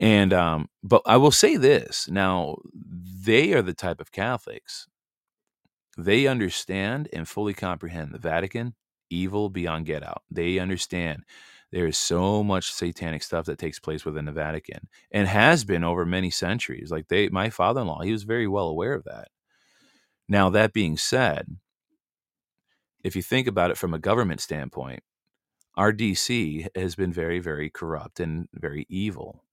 And, 0.00 0.32
um, 0.32 0.68
but 0.82 1.02
I 1.06 1.18
will 1.18 1.30
say 1.30 1.56
this 1.56 2.08
now, 2.08 2.56
they 2.74 3.52
are 3.52 3.62
the 3.62 3.74
type 3.74 4.00
of 4.00 4.12
Catholics, 4.12 4.88
they 5.98 6.26
understand 6.26 7.08
and 7.12 7.28
fully 7.28 7.52
comprehend 7.52 8.12
the 8.12 8.18
Vatican 8.18 8.74
evil 9.10 9.50
beyond 9.50 9.86
get 9.86 10.02
out. 10.02 10.22
They 10.30 10.58
understand 10.58 11.24
there 11.72 11.86
is 11.86 11.96
so 11.96 12.42
much 12.42 12.72
satanic 12.72 13.22
stuff 13.22 13.46
that 13.46 13.58
takes 13.58 13.78
place 13.78 14.04
within 14.04 14.24
the 14.24 14.32
Vatican 14.32 14.88
and 15.10 15.28
has 15.28 15.64
been 15.64 15.84
over 15.84 16.04
many 16.04 16.30
centuries. 16.30 16.90
Like 16.90 17.08
they 17.08 17.28
my 17.28 17.50
father-in-law, 17.50 18.02
he 18.02 18.12
was 18.12 18.24
very 18.24 18.48
well 18.48 18.68
aware 18.68 18.94
of 18.94 19.04
that. 19.04 19.28
Now 20.28 20.50
that 20.50 20.72
being 20.72 20.96
said, 20.96 21.56
if 23.02 23.16
you 23.16 23.22
think 23.22 23.46
about 23.46 23.70
it 23.70 23.78
from 23.78 23.94
a 23.94 23.98
government 23.98 24.40
standpoint, 24.40 25.02
our 25.76 25.92
DC 25.92 26.66
has 26.76 26.94
been 26.94 27.12
very, 27.12 27.38
very 27.38 27.70
corrupt 27.70 28.20
and 28.20 28.48
very 28.52 28.86
evil. 28.88 29.44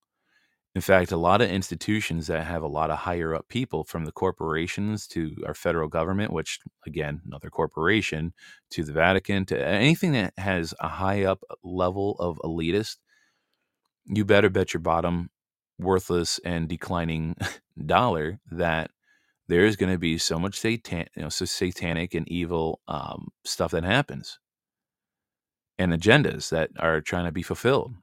In 0.78 0.82
fact, 0.82 1.12
a 1.12 1.18
lot 1.18 1.42
of 1.42 1.50
institutions 1.50 2.28
that 2.28 2.46
have 2.46 2.62
a 2.62 2.68
lot 2.68 2.92
of 2.92 3.00
higher 3.00 3.34
up 3.34 3.48
people 3.50 3.84
from 3.84 4.06
the 4.06 4.12
corporations 4.12 5.08
to 5.08 5.36
our 5.48 5.56
federal 5.56 5.88
government, 5.88 6.32
which 6.32 6.60
again, 6.86 7.20
another 7.26 7.50
corporation, 7.50 8.32
to 8.70 8.84
the 8.84 8.92
Vatican, 8.94 9.44
to 9.48 9.68
anything 9.68 10.12
that 10.12 10.36
has 10.38 10.76
a 10.80 10.88
high 10.88 11.24
up 11.24 11.44
level 11.64 12.16
of 12.20 12.38
elitist, 12.44 12.98
you 14.06 14.24
better 14.24 14.52
bet 14.52 14.76
your 14.76 14.82
bottom 14.82 15.32
worthless 15.80 16.40
and 16.46 16.70
declining 16.70 17.36
dollar 17.88 18.40
that 18.52 18.92
there 19.48 19.66
is 19.66 19.78
going 19.78 19.92
to 19.92 19.98
be 19.98 20.20
so 20.20 20.38
much 20.38 20.60
satan, 20.60 21.08
you 21.16 21.24
know, 21.24 21.30
so 21.30 21.46
satanic 21.46 22.14
and 22.14 22.30
evil 22.30 22.82
um, 22.88 23.30
stuff 23.44 23.72
that 23.72 23.84
happens 23.84 24.38
and 25.80 25.92
agendas 25.92 26.50
that 26.50 26.70
are 26.78 27.02
trying 27.02 27.26
to 27.26 27.32
be 27.32 27.42
fulfilled. 27.42 27.96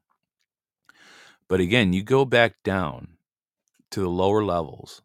But 1.55 1.61
again, 1.61 1.93
you 1.93 2.03
go 2.03 2.25
back 2.25 2.64
down 2.64 3.11
to 3.93 4.01
the 4.01 4.09
lower 4.09 4.43
levels 4.43 5.03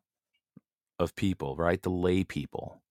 of 0.97 1.15
people, 1.15 1.55
right? 1.55 1.79
The 1.79 1.91
lay 1.91 2.23
people. 2.23 2.81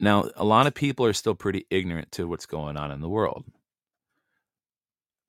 Now, 0.00 0.30
a 0.36 0.44
lot 0.46 0.66
of 0.66 0.72
people 0.72 1.04
are 1.04 1.12
still 1.12 1.34
pretty 1.34 1.66
ignorant 1.68 2.12
to 2.12 2.26
what's 2.26 2.46
going 2.46 2.78
on 2.78 2.90
in 2.92 3.02
the 3.02 3.10
world. 3.10 3.44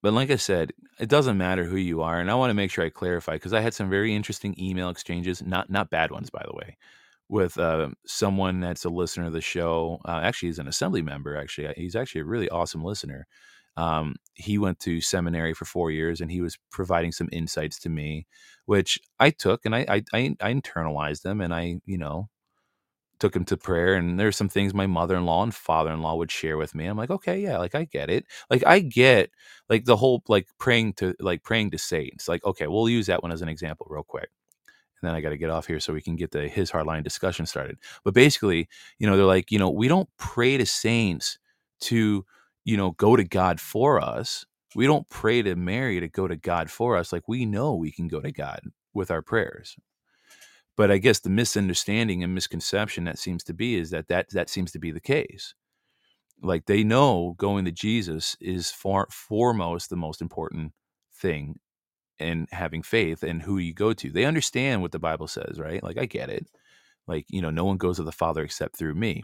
But 0.02 0.14
like 0.14 0.32
I 0.32 0.38
said, 0.38 0.72
it 1.02 1.10
doesn't 1.10 1.38
matter 1.38 1.66
who 1.66 1.76
you 1.76 2.02
are, 2.02 2.18
and 2.18 2.32
I 2.32 2.36
want 2.36 2.50
to 2.52 2.54
make 2.54 2.72
sure 2.72 2.86
I 2.86 2.90
clarify 2.90 3.34
because 3.34 3.52
I 3.52 3.60
had 3.60 3.74
some 3.74 3.90
very 3.90 4.16
interesting 4.16 4.56
email 4.58 4.88
exchanges, 4.88 5.44
not 5.44 5.70
not 5.70 5.90
bad 5.90 6.12
ones, 6.12 6.30
by 6.30 6.46
the 6.48 6.56
way, 6.56 6.78
with 7.28 7.58
uh, 7.58 7.90
someone 8.06 8.62
that's 8.62 8.86
a 8.86 8.90
listener 8.90 9.26
of 9.26 9.34
the 9.34 9.42
show. 9.42 10.00
Uh, 10.08 10.22
actually, 10.24 10.48
he's 10.48 10.60
an 10.60 10.70
assembly 10.70 11.02
member. 11.02 11.36
Actually, 11.36 11.74
he's 11.76 11.98
actually 11.98 12.22
a 12.22 12.32
really 12.34 12.48
awesome 12.48 12.86
listener. 12.86 13.28
Um, 13.78 14.16
he 14.34 14.58
went 14.58 14.80
to 14.82 15.02
seminary 15.02 15.54
for 15.54 15.66
four 15.66 15.92
years, 15.92 16.22
and 16.22 16.32
he 16.32 16.42
was 16.42 16.58
providing 16.72 17.12
some 17.12 17.30
insights 17.32 17.80
to 17.80 17.90
me, 17.90 18.28
which 18.66 19.00
I 19.20 19.30
took 19.32 19.66
and 19.66 19.76
I 19.76 19.86
I, 20.14 20.36
I, 20.42 20.54
internalized 20.54 21.22
them, 21.24 21.42
and 21.42 21.54
I 21.54 21.82
you 21.86 21.98
know 21.98 22.30
took 23.22 23.36
him 23.36 23.46
to 23.46 23.56
prayer 23.56 23.94
and 23.94 24.20
there's 24.20 24.36
some 24.36 24.50
things 24.50 24.74
my 24.74 24.88
mother-in-law 24.88 25.44
and 25.44 25.54
father-in-law 25.54 26.16
would 26.16 26.32
share 26.32 26.58
with 26.58 26.74
me. 26.74 26.88
I'm 26.88 26.98
like 26.98 27.12
okay 27.12 27.40
yeah 27.40 27.60
like 27.60 27.76
i 27.76 27.86
get 27.86 28.10
it. 28.10 28.26
Like 28.50 28.66
i 28.66 28.80
get 28.80 29.30
like 29.70 29.86
the 29.86 29.96
whole 29.96 30.24
like 30.28 30.48
praying 30.60 30.94
to 30.94 31.14
like 31.20 31.44
praying 31.44 31.72
to 31.72 31.78
saints 31.78 32.28
like 32.28 32.44
okay 32.44 32.68
we'll 32.68 32.90
use 32.90 33.06
that 33.08 33.22
one 33.22 33.32
as 33.32 33.44
an 33.44 33.48
example 33.48 33.86
real 33.90 34.04
quick 34.04 34.30
and 35.02 35.08
then 35.08 35.16
i 35.16 35.22
got 35.22 35.30
to 35.30 35.38
get 35.38 35.52
off 35.52 35.68
here 35.68 35.80
so 35.80 35.94
we 35.94 36.02
can 36.02 36.16
get 36.16 36.32
the 36.32 36.48
his 36.48 36.72
hardline 36.72 37.04
discussion 37.04 37.46
started. 37.46 37.78
But 38.04 38.16
basically 38.16 38.68
you 38.98 39.08
know 39.08 39.16
they're 39.16 39.26
like 39.26 39.52
you 39.52 39.60
know 39.60 39.70
we 39.70 39.88
don't 39.88 40.10
pray 40.18 40.58
to 40.58 40.66
saints 40.66 41.38
to 41.82 42.26
you 42.64 42.78
know 42.78 42.92
go 42.92 43.16
to 43.16 43.24
god 43.24 43.60
for 43.60 44.00
us 44.02 44.46
we 44.76 44.86
don't 44.86 45.10
pray 45.10 45.42
to 45.42 45.56
mary 45.56 46.00
to 46.00 46.08
go 46.08 46.28
to 46.28 46.36
god 46.36 46.70
for 46.70 46.98
us 46.98 47.12
like 47.12 47.28
we 47.28 47.46
know 47.46 47.76
we 47.76 47.92
can 47.92 48.08
go 48.08 48.22
to 48.22 48.32
god 48.32 48.62
with 48.94 49.12
our 49.12 49.22
prayers 49.22 49.76
but 50.78 50.92
I 50.92 50.98
guess 50.98 51.20
the 51.20 51.30
misunderstanding 51.30 52.24
and 52.24 52.34
misconception 52.34 53.04
that 53.04 53.20
seems 53.20 53.44
to 53.46 53.54
be 53.54 53.76
is 53.76 53.92
that 53.92 54.08
that, 54.08 54.30
that 54.32 54.50
seems 54.50 54.72
to 54.72 54.80
be 54.80 54.92
the 54.92 55.00
case. 55.00 55.54
Like 56.42 56.66
they 56.66 56.84
know 56.84 57.36
going 57.38 57.66
to 57.66 57.72
Jesus 57.72 58.36
is 58.42 58.72
far 58.72 59.08
foremost 59.12 59.90
the 59.90 59.96
most 59.96 60.22
important 60.22 60.74
thing 61.14 61.60
in 62.20 62.48
having 62.52 62.84
faith 62.84 63.22
and 63.24 63.42
who 63.42 63.58
you 63.58 63.74
go 63.74 63.94
to. 63.94 64.10
They 64.10 64.26
understand 64.26 64.82
what 64.82 64.92
the 64.92 65.00
Bible 65.00 65.28
says, 65.28 65.60
right? 65.60 65.84
Like 65.84 65.98
I 65.98 66.06
get 66.06 66.30
it. 66.30 66.48
Like, 67.08 67.26
you 67.30 67.42
know, 67.42 67.50
no 67.50 67.66
one 67.66 67.78
goes 67.78 67.98
to 67.98 68.04
the 68.04 68.12
Father 68.12 68.44
except 68.44 68.76
through 68.76 68.96
me. 68.96 69.24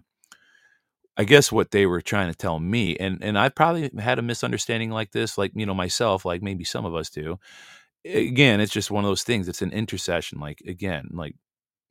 I 1.17 1.23
guess 1.23 1.51
what 1.51 1.71
they 1.71 1.85
were 1.85 2.01
trying 2.01 2.31
to 2.31 2.37
tell 2.37 2.59
me, 2.59 2.95
and 2.97 3.23
and 3.23 3.37
I 3.39 3.49
probably 3.49 3.89
had 3.99 4.19
a 4.19 4.21
misunderstanding 4.21 4.91
like 4.91 5.11
this, 5.11 5.37
like 5.37 5.51
you 5.55 5.65
know 5.65 5.73
myself, 5.73 6.25
like 6.25 6.43
maybe 6.43 6.63
some 6.63 6.85
of 6.85 6.95
us 6.95 7.09
do. 7.09 7.39
Again, 8.05 8.61
it's 8.61 8.73
just 8.73 8.91
one 8.91 9.03
of 9.05 9.09
those 9.09 9.23
things. 9.23 9.47
It's 9.49 9.61
an 9.63 9.71
intercession. 9.73 10.39
Like 10.39 10.61
again, 10.67 11.09
like 11.13 11.35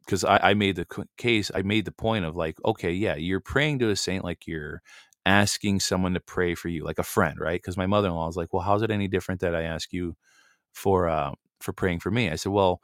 because 0.07 0.25
I, 0.25 0.39
I 0.51 0.55
made 0.55 0.77
the 0.77 0.87
case, 1.19 1.51
I 1.55 1.63
made 1.63 1.85
the 1.87 1.93
point 1.93 2.25
of 2.25 2.37
like, 2.37 2.59
okay, 2.65 2.93
yeah, 2.93 3.17
you're 3.17 3.41
praying 3.41 3.81
to 3.81 3.91
a 3.91 3.97
saint 3.97 4.25
like 4.25 4.47
you're 4.47 4.83
asking 5.27 5.81
someone 5.81 6.15
to 6.15 6.21
pray 6.21 6.55
for 6.55 6.69
you, 6.69 6.85
like 6.85 6.99
a 7.01 7.03
friend, 7.05 7.39
right? 7.41 7.61
Because 7.61 7.77
my 7.77 7.87
mother 7.87 8.09
in 8.09 8.15
law 8.15 8.27
was 8.27 8.37
like, 8.37 8.53
well, 8.53 8.63
how's 8.63 8.83
it 8.83 8.91
any 8.93 9.09
different 9.09 9.41
that 9.43 9.55
I 9.57 9.63
ask 9.65 9.93
you 9.93 10.17
for 10.75 11.09
uh, 11.09 11.33
for 11.61 11.73
praying 11.73 12.01
for 12.01 12.11
me? 12.11 12.31
I 12.31 12.37
said, 12.37 12.53
well, 12.53 12.81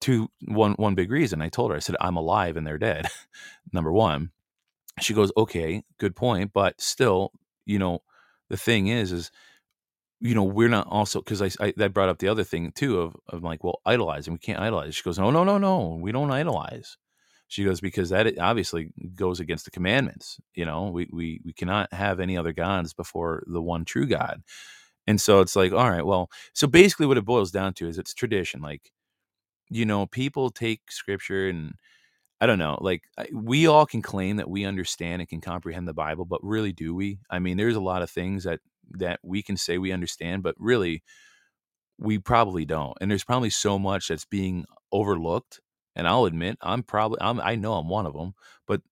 two 0.00 0.28
one 0.46 0.72
one 0.74 0.94
big 0.96 1.10
reason. 1.12 1.42
I 1.42 1.48
told 1.50 1.70
her, 1.72 1.76
I 1.78 1.80
said, 1.80 1.96
I'm 2.00 2.16
alive 2.16 2.56
and 2.56 2.66
they're 2.66 2.78
dead. 2.78 3.06
Number 3.72 3.92
one. 3.92 4.30
She 4.98 5.14
goes, 5.14 5.32
okay, 5.36 5.82
good 5.98 6.16
point, 6.16 6.52
but 6.52 6.80
still, 6.80 7.32
you 7.66 7.78
know, 7.78 8.00
the 8.50 8.56
thing 8.56 8.88
is, 8.88 9.12
is 9.12 9.30
you 10.20 10.34
know, 10.34 10.44
we're 10.44 10.68
not 10.68 10.86
also 10.88 11.20
because 11.20 11.42
I, 11.42 11.50
I 11.64 11.72
that 11.76 11.94
brought 11.94 12.08
up 12.08 12.18
the 12.18 12.28
other 12.28 12.44
thing 12.44 12.72
too 12.72 13.00
of 13.00 13.16
of 13.28 13.42
like, 13.44 13.62
well, 13.62 13.80
idolizing. 13.86 14.32
We 14.32 14.38
can't 14.38 14.60
idolize. 14.60 14.94
She 14.96 15.02
goes, 15.02 15.18
no, 15.18 15.30
no, 15.30 15.44
no, 15.44 15.58
no, 15.58 15.98
we 16.00 16.12
don't 16.12 16.30
idolize. 16.30 16.96
She 17.48 17.64
goes 17.64 17.80
because 17.80 18.10
that 18.10 18.38
obviously 18.38 18.90
goes 19.14 19.40
against 19.40 19.64
the 19.64 19.70
commandments. 19.70 20.38
You 20.54 20.64
know, 20.66 20.90
we 20.90 21.08
we 21.12 21.40
we 21.44 21.52
cannot 21.52 21.92
have 21.92 22.20
any 22.20 22.36
other 22.36 22.52
gods 22.52 22.92
before 22.94 23.44
the 23.46 23.62
one 23.62 23.84
true 23.84 24.06
God. 24.06 24.42
And 25.06 25.20
so 25.20 25.40
it's 25.40 25.56
like, 25.56 25.72
all 25.72 25.90
right, 25.90 26.04
well, 26.04 26.30
so 26.52 26.66
basically 26.66 27.06
what 27.06 27.16
it 27.18 27.24
boils 27.24 27.50
down 27.50 27.72
to 27.74 27.88
is 27.88 27.98
it's 27.98 28.12
tradition. 28.12 28.60
Like, 28.60 28.92
you 29.70 29.86
know, 29.86 30.06
people 30.06 30.50
take 30.50 30.82
scripture 30.90 31.48
and 31.48 31.74
I 32.40 32.46
don't 32.46 32.58
know, 32.58 32.78
like 32.80 33.02
we 33.32 33.66
all 33.66 33.84
can 33.84 34.00
claim 34.02 34.36
that 34.36 34.48
we 34.48 34.64
understand 34.64 35.20
and 35.20 35.28
can 35.28 35.40
comprehend 35.40 35.88
the 35.88 35.94
Bible, 35.94 36.24
but 36.24 36.42
really 36.44 36.72
do 36.72 36.94
we? 36.94 37.18
I 37.30 37.40
mean, 37.40 37.56
there's 37.56 37.76
a 37.76 37.80
lot 37.80 38.02
of 38.02 38.10
things 38.10 38.44
that 38.44 38.60
that 38.92 39.20
we 39.22 39.42
can 39.42 39.56
say 39.56 39.76
we 39.78 39.92
understand, 39.92 40.42
but 40.42 40.54
really 40.58 41.02
we 41.98 42.18
probably 42.18 42.64
don't. 42.64 42.96
And 43.00 43.10
there's 43.10 43.24
probably 43.24 43.50
so 43.50 43.78
much 43.78 44.08
that's 44.08 44.24
being 44.24 44.64
overlooked. 44.92 45.60
And 45.96 46.06
I'll 46.06 46.26
admit, 46.26 46.56
I'm 46.62 46.82
probably, 46.82 47.18
I'm, 47.20 47.40
I 47.40 47.56
know 47.56 47.74
I'm 47.74 47.88
one 47.88 48.06
of 48.06 48.14
them. 48.14 48.34
But 48.66 48.82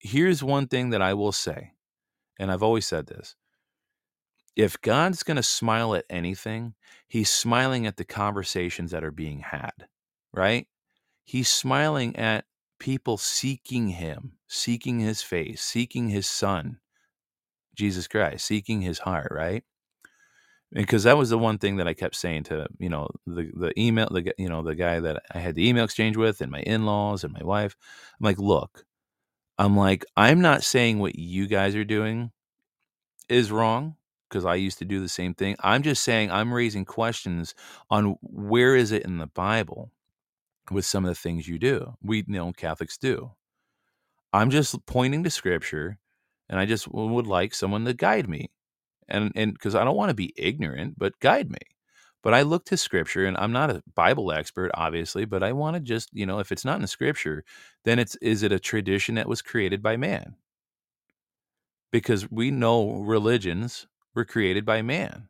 here's 0.00 0.42
one 0.42 0.66
thing 0.66 0.90
that 0.90 1.02
I 1.02 1.14
will 1.14 1.32
say, 1.32 1.72
and 2.38 2.50
I've 2.50 2.62
always 2.62 2.86
said 2.86 3.06
this 3.06 3.36
if 4.56 4.80
God's 4.80 5.22
going 5.22 5.36
to 5.36 5.42
smile 5.42 5.94
at 5.94 6.04
anything, 6.10 6.74
he's 7.06 7.30
smiling 7.30 7.86
at 7.86 7.96
the 7.96 8.04
conversations 8.04 8.90
that 8.90 9.04
are 9.04 9.12
being 9.12 9.40
had, 9.40 9.72
right? 10.34 10.66
He's 11.24 11.48
smiling 11.48 12.16
at 12.16 12.44
people 12.80 13.16
seeking 13.16 13.90
him, 13.90 14.32
seeking 14.48 14.98
his 14.98 15.22
face, 15.22 15.62
seeking 15.62 16.08
his 16.08 16.26
son, 16.26 16.80
Jesus 17.76 18.08
Christ, 18.08 18.44
seeking 18.44 18.80
his 18.80 18.98
heart, 18.98 19.28
right? 19.30 19.62
Because 20.72 21.04
that 21.04 21.18
was 21.18 21.30
the 21.30 21.38
one 21.38 21.58
thing 21.58 21.76
that 21.76 21.86
I 21.88 21.94
kept 21.94 22.16
saying 22.16 22.44
to, 22.44 22.66
you 22.78 22.88
know, 22.88 23.08
the 23.26 23.50
the 23.54 23.72
email 23.80 24.08
the 24.10 24.32
you 24.38 24.48
know, 24.48 24.62
the 24.62 24.74
guy 24.74 25.00
that 25.00 25.22
I 25.32 25.38
had 25.38 25.54
the 25.54 25.68
email 25.68 25.84
exchange 25.84 26.16
with 26.16 26.40
and 26.40 26.50
my 26.50 26.60
in-laws 26.60 27.24
and 27.24 27.32
my 27.32 27.44
wife. 27.44 27.76
I'm 28.20 28.24
like, 28.24 28.38
"Look, 28.38 28.84
I'm 29.58 29.76
like, 29.76 30.04
I'm 30.16 30.40
not 30.40 30.64
saying 30.64 30.98
what 30.98 31.16
you 31.16 31.46
guys 31.48 31.74
are 31.76 31.84
doing 31.84 32.30
is 33.28 33.52
wrong 33.52 33.96
because 34.28 34.44
I 34.44 34.54
used 34.56 34.78
to 34.78 34.84
do 34.84 35.00
the 35.00 35.08
same 35.08 35.34
thing. 35.34 35.56
I'm 35.60 35.82
just 35.82 36.02
saying 36.04 36.30
I'm 36.30 36.54
raising 36.54 36.84
questions 36.84 37.54
on 37.90 38.16
where 38.22 38.76
is 38.76 38.92
it 38.92 39.04
in 39.04 39.18
the 39.18 39.26
Bible 39.26 39.90
with 40.70 40.84
some 40.84 41.04
of 41.04 41.08
the 41.10 41.14
things 41.14 41.48
you 41.48 41.58
do. 41.58 41.94
We 42.02 42.18
you 42.18 42.24
know 42.28 42.52
Catholics 42.52 42.98
do. 42.98 43.32
I'm 44.32 44.50
just 44.50 44.86
pointing 44.86 45.24
to 45.24 45.30
scripture 45.30 45.98
and 46.48 46.58
I 46.58 46.66
just 46.66 46.88
would 46.92 47.26
like 47.26 47.54
someone 47.54 47.84
to 47.84 47.94
guide 47.94 48.28
me. 48.28 48.50
And 49.08 49.32
and 49.34 49.52
because 49.52 49.74
I 49.74 49.84
don't 49.84 49.96
want 49.96 50.10
to 50.10 50.14
be 50.14 50.32
ignorant, 50.36 50.98
but 50.98 51.18
guide 51.20 51.50
me. 51.50 51.58
But 52.22 52.34
I 52.34 52.42
look 52.42 52.66
to 52.66 52.76
scripture 52.76 53.24
and 53.24 53.36
I'm 53.38 53.52
not 53.52 53.70
a 53.70 53.82
Bible 53.94 54.30
expert, 54.30 54.70
obviously, 54.74 55.24
but 55.24 55.42
I 55.42 55.52
want 55.52 55.74
to 55.74 55.80
just, 55.80 56.10
you 56.12 56.26
know, 56.26 56.38
if 56.38 56.52
it's 56.52 56.64
not 56.64 56.76
in 56.76 56.82
the 56.82 56.88
scripture, 56.88 57.44
then 57.84 57.98
it's 57.98 58.16
is 58.16 58.42
it 58.42 58.52
a 58.52 58.60
tradition 58.60 59.14
that 59.14 59.28
was 59.28 59.42
created 59.42 59.82
by 59.82 59.96
man? 59.96 60.36
Because 61.90 62.30
we 62.30 62.50
know 62.50 62.92
religions 62.92 63.86
were 64.14 64.24
created 64.24 64.64
by 64.64 64.82
man. 64.82 65.28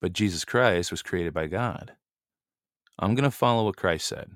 But 0.00 0.12
Jesus 0.12 0.44
Christ 0.44 0.90
was 0.90 1.02
created 1.02 1.32
by 1.32 1.46
God. 1.46 1.92
I'm 2.98 3.14
going 3.14 3.24
to 3.24 3.30
follow 3.30 3.64
what 3.64 3.76
Christ 3.76 4.06
said. 4.06 4.30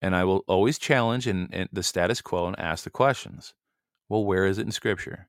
And 0.00 0.16
I 0.16 0.24
will 0.24 0.44
always 0.48 0.78
challenge 0.78 1.26
and, 1.26 1.48
and 1.52 1.68
the 1.72 1.82
status 1.82 2.20
quo 2.20 2.46
and 2.46 2.58
ask 2.58 2.84
the 2.84 2.90
questions. 2.90 3.54
Well, 4.08 4.24
where 4.24 4.46
is 4.46 4.58
it 4.58 4.66
in 4.66 4.72
scripture? 4.72 5.28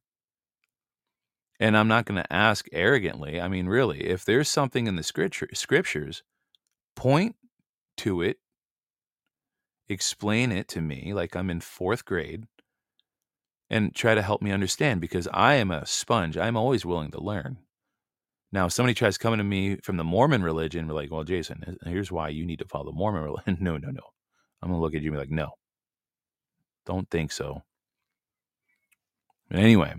And 1.59 1.77
I'm 1.77 1.87
not 1.87 2.05
going 2.05 2.21
to 2.21 2.33
ask 2.33 2.67
arrogantly. 2.71 3.39
I 3.39 3.47
mean, 3.47 3.67
really, 3.67 4.07
if 4.07 4.25
there's 4.25 4.49
something 4.49 4.87
in 4.87 4.95
the 4.95 5.03
scripture, 5.03 5.47
scriptures, 5.53 6.23
point 6.95 7.35
to 7.97 8.21
it, 8.21 8.37
explain 9.87 10.51
it 10.51 10.67
to 10.69 10.81
me 10.81 11.13
like 11.13 11.35
I'm 11.35 11.49
in 11.49 11.61
fourth 11.61 12.03
grade, 12.03 12.47
and 13.69 13.95
try 13.95 14.13
to 14.13 14.21
help 14.21 14.41
me 14.41 14.51
understand 14.51 15.01
because 15.01 15.27
I 15.33 15.55
am 15.55 15.71
a 15.71 15.85
sponge. 15.85 16.37
I'm 16.37 16.57
always 16.57 16.85
willing 16.85 17.11
to 17.11 17.21
learn. 17.21 17.59
Now, 18.53 18.67
if 18.67 18.71
somebody 18.71 18.93
tries 18.93 19.17
coming 19.17 19.39
to 19.39 19.43
me 19.43 19.77
from 19.77 19.97
the 19.97 20.03
Mormon 20.03 20.43
religion, 20.43 20.87
we're 20.87 20.93
like, 20.93 21.11
well, 21.11 21.23
Jason, 21.23 21.75
here's 21.85 22.11
why 22.11 22.29
you 22.29 22.45
need 22.45 22.59
to 22.59 22.67
follow 22.67 22.85
the 22.85 22.91
Mormon 22.91 23.23
religion. 23.23 23.57
no, 23.61 23.77
no, 23.77 23.89
no. 23.89 24.03
I'm 24.61 24.69
going 24.69 24.77
to 24.77 24.81
look 24.81 24.93
at 24.93 25.01
you 25.01 25.09
and 25.09 25.15
be 25.15 25.19
like, 25.19 25.31
no, 25.31 25.49
don't 26.85 27.09
think 27.09 27.31
so. 27.31 27.63
But 29.49 29.59
anyway, 29.59 29.95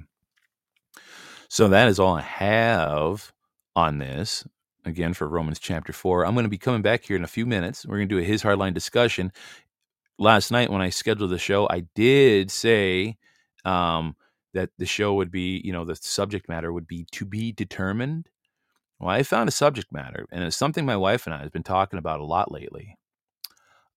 so 1.49 1.67
that 1.69 1.88
is 1.88 1.99
all 1.99 2.14
I 2.14 2.23
have 2.23 3.33
on 3.75 3.99
this. 3.99 4.47
Again, 4.85 5.14
for 5.14 5.27
Romans 5.27 5.59
chapter 5.59 5.93
4. 5.93 6.25
I'm 6.25 6.35
going 6.35 6.45
to 6.45 6.51
be 6.51 6.59
coming 6.59 6.83
back 6.83 7.05
here 7.05 7.17
in 7.17 7.25
a 7.25 7.29
few 7.29 7.47
minutes. 7.47 7.85
We're 7.85 7.97
going 7.97 8.09
to 8.09 8.14
do 8.14 8.21
a 8.21 8.25
His 8.25 8.43
Hardline 8.43 8.75
discussion. 8.75 9.33
Last 10.19 10.53
night, 10.53 10.71
when 10.71 10.83
I 10.83 10.90
scheduled 10.90 11.31
the 11.31 11.38
show, 11.38 11.67
I 11.69 11.85
did 11.97 12.53
say 12.53 13.17
um, 13.64 14.14
that 14.53 14.71
the 14.79 14.87
show 14.87 15.14
would 15.14 15.33
be, 15.33 15.61
you 15.64 15.73
know, 15.73 15.85
the 15.85 15.97
subject 15.97 16.49
matter 16.49 16.73
would 16.73 16.87
be 16.87 17.07
to 17.12 17.25
be 17.25 17.51
determined. 17.51 18.29
Well, 18.98 19.11
I 19.11 19.22
found 19.22 19.48
a 19.48 19.52
subject 19.52 19.92
matter, 19.92 20.26
and 20.33 20.42
it's 20.44 20.57
something 20.57 20.85
my 20.85 20.96
wife 20.96 21.26
and 21.26 21.35
I 21.35 21.42
have 21.42 21.52
been 21.52 21.62
talking 21.62 21.98
about 21.98 22.20
a 22.20 22.24
lot 22.24 22.50
lately. 22.50 22.96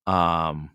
Um, 0.08 0.72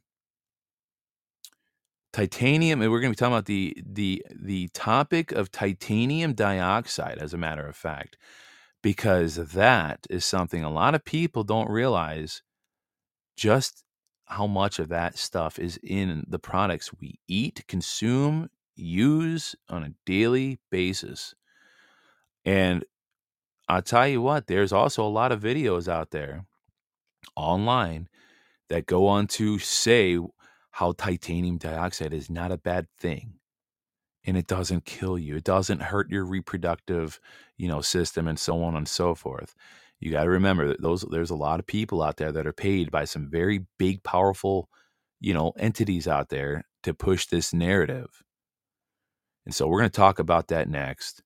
titanium, 2.12 2.82
and 2.82 2.90
we're 2.90 3.00
going 3.00 3.12
to 3.12 3.16
be 3.16 3.18
talking 3.20 3.34
about 3.34 3.46
the 3.46 3.76
the 3.84 4.24
the 4.30 4.68
topic 4.74 5.32
of 5.32 5.50
titanium 5.50 6.34
dioxide, 6.34 7.18
as 7.18 7.34
a 7.34 7.38
matter 7.38 7.66
of 7.66 7.76
fact, 7.76 8.16
because 8.82 9.36
that 9.36 10.06
is 10.10 10.24
something 10.24 10.64
a 10.64 10.70
lot 10.72 10.94
of 10.94 11.04
people 11.04 11.44
don't 11.44 11.70
realize 11.70 12.42
just 13.36 13.84
how 14.26 14.46
much 14.46 14.78
of 14.78 14.88
that 14.88 15.18
stuff 15.18 15.58
is 15.58 15.78
in 15.82 16.24
the 16.28 16.38
products 16.38 16.92
we 17.00 17.18
eat, 17.28 17.64
consume, 17.68 18.48
use 18.76 19.54
on 19.68 19.84
a 19.84 19.94
daily 20.06 20.58
basis. 20.70 21.34
And 22.44 22.84
I'll 23.68 23.82
tell 23.82 24.08
you 24.08 24.20
what, 24.20 24.46
there's 24.46 24.72
also 24.72 25.04
a 25.04 25.08
lot 25.08 25.32
of 25.32 25.40
videos 25.40 25.88
out 25.88 26.10
there 26.10 26.44
online 27.36 28.08
that 28.68 28.86
go 28.86 29.06
on 29.06 29.26
to 29.26 29.58
say 29.58 30.18
how 30.70 30.92
titanium 30.92 31.58
dioxide 31.58 32.12
is 32.12 32.30
not 32.30 32.52
a 32.52 32.58
bad 32.58 32.86
thing 32.98 33.34
and 34.24 34.36
it 34.36 34.46
doesn't 34.46 34.84
kill 34.84 35.18
you. 35.18 35.36
It 35.36 35.44
doesn't 35.44 35.82
hurt 35.82 36.10
your 36.10 36.24
reproductive, 36.24 37.20
you 37.56 37.68
know, 37.68 37.80
system 37.80 38.28
and 38.28 38.38
so 38.38 38.62
on 38.62 38.76
and 38.76 38.88
so 38.88 39.14
forth. 39.14 39.54
You 40.00 40.10
got 40.10 40.24
to 40.24 40.30
remember 40.30 40.68
that 40.68 40.82
those 40.82 41.02
there's 41.10 41.30
a 41.30 41.36
lot 41.36 41.60
of 41.60 41.66
people 41.66 42.02
out 42.02 42.16
there 42.16 42.32
that 42.32 42.46
are 42.46 42.52
paid 42.52 42.90
by 42.90 43.04
some 43.04 43.30
very 43.30 43.66
big 43.78 44.02
powerful, 44.02 44.68
you 45.20 45.34
know, 45.34 45.52
entities 45.58 46.08
out 46.08 46.28
there 46.28 46.64
to 46.82 46.94
push 46.94 47.26
this 47.26 47.52
narrative. 47.52 48.22
And 49.44 49.54
so 49.54 49.66
we're 49.66 49.78
going 49.78 49.90
to 49.90 49.96
talk 49.96 50.18
about 50.18 50.48
that 50.48 50.68
next. 50.68 51.22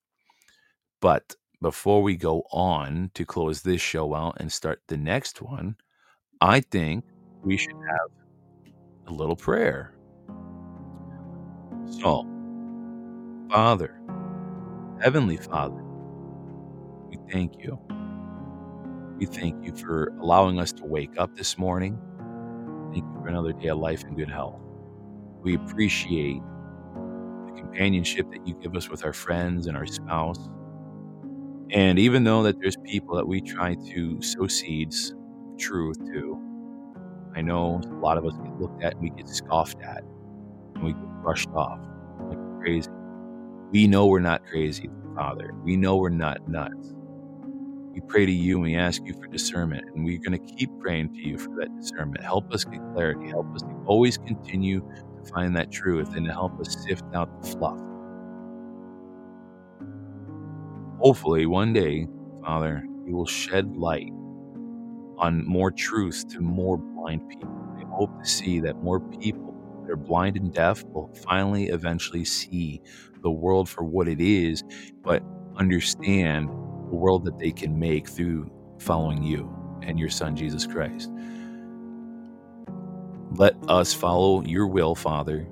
But 1.00 1.34
before 1.60 2.02
we 2.02 2.16
go 2.16 2.42
on 2.50 3.10
to 3.14 3.24
close 3.24 3.62
this 3.62 3.80
show 3.80 4.14
out 4.14 4.36
and 4.38 4.52
start 4.52 4.82
the 4.88 4.96
next 4.96 5.40
one, 5.40 5.76
I 6.40 6.60
think 6.60 7.04
we 7.42 7.56
should 7.56 7.76
have 7.88 8.10
a 9.06 9.12
little 9.12 9.36
prayer. 9.36 9.94
So, 12.00 12.26
Father, 13.50 14.00
Heavenly 15.00 15.36
Father, 15.36 15.82
we 17.08 17.18
thank 17.30 17.62
you. 17.62 17.78
We 19.18 19.26
thank 19.26 19.64
you 19.64 19.74
for 19.74 20.12
allowing 20.20 20.58
us 20.58 20.72
to 20.72 20.84
wake 20.84 21.18
up 21.18 21.36
this 21.36 21.56
morning. 21.56 21.98
Thank 22.92 23.04
you 23.04 23.20
for 23.22 23.28
another 23.28 23.52
day 23.52 23.68
of 23.68 23.78
life 23.78 24.02
and 24.04 24.16
good 24.16 24.30
health. 24.30 24.60
We 25.42 25.54
appreciate 25.54 26.42
the 27.46 27.52
companionship 27.56 28.30
that 28.32 28.46
you 28.46 28.54
give 28.60 28.76
us 28.76 28.88
with 28.90 29.04
our 29.04 29.12
friends 29.12 29.66
and 29.66 29.76
our 29.76 29.86
spouse. 29.86 30.48
And 31.70 31.98
even 31.98 32.24
though 32.24 32.42
that 32.44 32.60
there's 32.60 32.76
mm-hmm. 32.76 32.86
people 32.86 33.16
that 33.16 33.26
we 33.26 33.40
try 33.40 33.74
to 33.74 34.22
sow 34.22 34.46
seeds 34.46 35.12
of 35.12 35.58
truth 35.58 35.98
to, 36.12 36.40
I 37.34 37.42
know 37.42 37.80
a 37.84 37.94
lot 38.00 38.18
of 38.18 38.24
us 38.24 38.34
get 38.42 38.60
looked 38.60 38.82
at 38.82 38.94
and 38.94 39.02
we 39.02 39.10
get 39.10 39.28
scoffed 39.28 39.80
at 39.82 40.02
and 40.74 40.84
we 40.84 40.92
get 40.92 41.22
brushed 41.22 41.48
off 41.50 41.80
like 42.28 42.60
crazy. 42.60 42.90
We 43.72 43.86
know 43.86 44.06
we're 44.06 44.20
not 44.20 44.46
crazy, 44.46 44.88
Father. 45.14 45.50
We 45.64 45.76
know 45.76 45.96
we're 45.96 46.08
not 46.08 46.48
nuts. 46.48 46.94
We 47.92 48.00
pray 48.02 48.26
to 48.26 48.32
you 48.32 48.56
and 48.56 48.62
we 48.62 48.76
ask 48.76 49.02
you 49.06 49.14
for 49.14 49.26
discernment, 49.26 49.86
and 49.94 50.04
we're 50.04 50.18
going 50.18 50.38
to 50.38 50.54
keep 50.54 50.70
praying 50.80 51.14
to 51.14 51.20
you 51.20 51.38
for 51.38 51.50
that 51.58 51.74
discernment. 51.80 52.22
Help 52.22 52.52
us 52.52 52.64
get 52.64 52.80
clarity. 52.92 53.28
Help 53.28 53.54
us 53.54 53.62
to 53.62 53.84
always 53.86 54.18
continue 54.18 54.80
to 54.80 55.32
find 55.32 55.56
that 55.56 55.70
truth 55.72 56.14
and 56.14 56.26
to 56.26 56.32
help 56.32 56.60
us 56.60 56.76
sift 56.86 57.04
out 57.14 57.42
the 57.42 57.48
fluff. 57.48 57.80
Hopefully, 61.06 61.46
one 61.46 61.72
day, 61.72 62.08
Father, 62.44 62.84
you 63.06 63.14
will 63.14 63.26
shed 63.26 63.76
light 63.76 64.10
on 65.18 65.46
more 65.46 65.70
truth 65.70 66.26
to 66.30 66.40
more 66.40 66.76
blind 66.78 67.28
people. 67.28 67.48
I 67.78 67.84
hope 67.94 68.10
to 68.20 68.28
see 68.28 68.58
that 68.58 68.82
more 68.82 68.98
people 68.98 69.54
that 69.84 69.92
are 69.92 69.96
blind 69.96 70.36
and 70.36 70.52
deaf 70.52 70.82
will 70.86 71.08
finally 71.14 71.68
eventually 71.68 72.24
see 72.24 72.82
the 73.22 73.30
world 73.30 73.68
for 73.68 73.84
what 73.84 74.08
it 74.08 74.20
is, 74.20 74.64
but 75.04 75.22
understand 75.54 76.48
the 76.48 76.96
world 76.96 77.24
that 77.26 77.38
they 77.38 77.52
can 77.52 77.78
make 77.78 78.08
through 78.08 78.50
following 78.80 79.22
you 79.22 79.48
and 79.82 80.00
your 80.00 80.10
son, 80.10 80.34
Jesus 80.34 80.66
Christ. 80.66 81.08
Let 83.36 83.54
us 83.68 83.94
follow 83.94 84.42
your 84.42 84.66
will, 84.66 84.96
Father. 84.96 85.46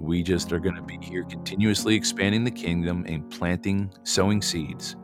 We 0.00 0.22
just 0.22 0.52
are 0.52 0.58
going 0.58 0.76
to 0.76 0.82
be 0.82 0.98
here 1.00 1.24
continuously 1.24 1.94
expanding 1.94 2.44
the 2.44 2.50
kingdom 2.50 3.04
and 3.08 3.28
planting, 3.30 3.92
sowing 4.02 4.42
seeds. 4.42 4.96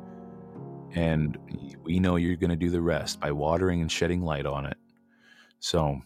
And 0.93 1.39
we 1.83 2.01
know 2.01 2.17
you're 2.17 2.37
going 2.37 2.51
to 2.51 2.57
do 2.57 2.71
the 2.71 2.83
rest 2.83 3.21
by 3.21 3.33
watering 3.33 3.81
and 3.81 3.91
shedding 3.91 4.23
light 4.23 4.47
on 4.47 4.67
it. 4.67 4.77
So, 5.61 6.01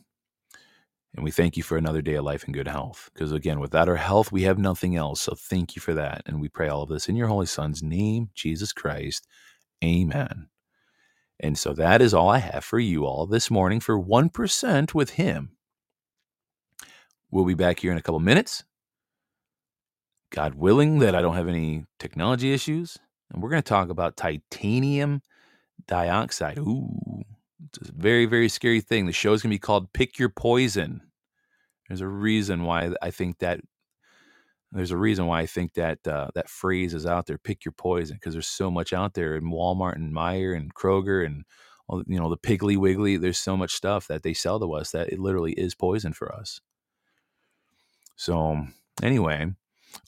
and 1.14 1.24
we 1.24 1.30
thank 1.30 1.56
you 1.56 1.62
for 1.62 1.76
another 1.78 2.02
day 2.02 2.14
of 2.14 2.24
life 2.24 2.44
and 2.44 2.52
good 2.52 2.68
health. 2.68 3.10
Because 3.12 3.32
again, 3.32 3.60
without 3.60 3.88
our 3.88 3.96
health, 3.96 4.30
we 4.30 4.42
have 4.42 4.58
nothing 4.58 4.96
else. 4.96 5.22
So 5.22 5.34
thank 5.34 5.74
you 5.76 5.80
for 5.80 5.94
that. 5.94 6.22
And 6.26 6.40
we 6.40 6.48
pray 6.48 6.68
all 6.68 6.82
of 6.82 6.88
this 6.88 7.08
in 7.08 7.16
your 7.16 7.28
Holy 7.28 7.46
Son's 7.46 7.82
name, 7.82 8.30
Jesus 8.34 8.72
Christ. 8.72 9.26
Amen. 9.82 10.48
And 11.40 11.58
so 11.58 11.72
that 11.74 12.02
is 12.02 12.14
all 12.14 12.28
I 12.28 12.38
have 12.38 12.64
for 12.64 12.78
you 12.78 13.06
all 13.06 13.26
this 13.26 13.50
morning 13.50 13.80
for 13.80 13.98
1% 13.98 14.94
with 14.94 15.10
Him. 15.10 15.56
We'll 17.30 17.44
be 17.44 17.54
back 17.54 17.80
here 17.80 17.90
in 17.90 17.98
a 17.98 18.02
couple 18.02 18.20
minutes. 18.20 18.64
God 20.34 20.54
willing 20.54 20.98
that 20.98 21.14
I 21.14 21.22
don't 21.22 21.36
have 21.36 21.48
any 21.48 21.84
technology 21.98 22.52
issues. 22.52 22.98
And 23.30 23.42
we're 23.42 23.50
going 23.50 23.62
to 23.62 23.68
talk 23.68 23.88
about 23.88 24.16
titanium 24.16 25.22
dioxide. 25.86 26.58
Ooh, 26.58 27.22
it's 27.66 27.88
a 27.88 27.92
very, 27.92 28.26
very 28.26 28.48
scary 28.48 28.80
thing. 28.80 29.06
The 29.06 29.12
show 29.12 29.32
is 29.32 29.42
going 29.42 29.50
to 29.50 29.54
be 29.54 29.60
called 29.60 29.92
Pick 29.92 30.18
Your 30.18 30.28
Poison. 30.28 31.00
There's 31.88 32.00
a 32.00 32.08
reason 32.08 32.64
why 32.64 32.94
I 33.00 33.10
think 33.10 33.38
that. 33.38 33.60
There's 34.72 34.90
a 34.90 34.96
reason 34.96 35.26
why 35.26 35.38
I 35.40 35.46
think 35.46 35.74
that 35.74 36.04
uh, 36.04 36.30
that 36.34 36.48
phrase 36.48 36.94
is 36.94 37.06
out 37.06 37.26
there. 37.26 37.38
Pick 37.38 37.64
your 37.64 37.70
poison, 37.70 38.16
because 38.16 38.32
there's 38.34 38.48
so 38.48 38.72
much 38.72 38.92
out 38.92 39.14
there 39.14 39.36
in 39.36 39.44
Walmart 39.44 39.94
and 39.94 40.12
Meijer 40.12 40.56
and 40.56 40.74
Kroger 40.74 41.24
and 41.24 41.44
all, 41.86 42.02
you 42.08 42.18
know 42.18 42.28
the 42.28 42.36
Piggly 42.36 42.76
Wiggly. 42.76 43.16
There's 43.16 43.38
so 43.38 43.56
much 43.56 43.72
stuff 43.72 44.08
that 44.08 44.24
they 44.24 44.34
sell 44.34 44.58
to 44.58 44.72
us 44.72 44.90
that 44.90 45.10
it 45.10 45.20
literally 45.20 45.52
is 45.52 45.76
poison 45.76 46.12
for 46.12 46.34
us. 46.34 46.60
So 48.16 48.66
anyway, 49.00 49.52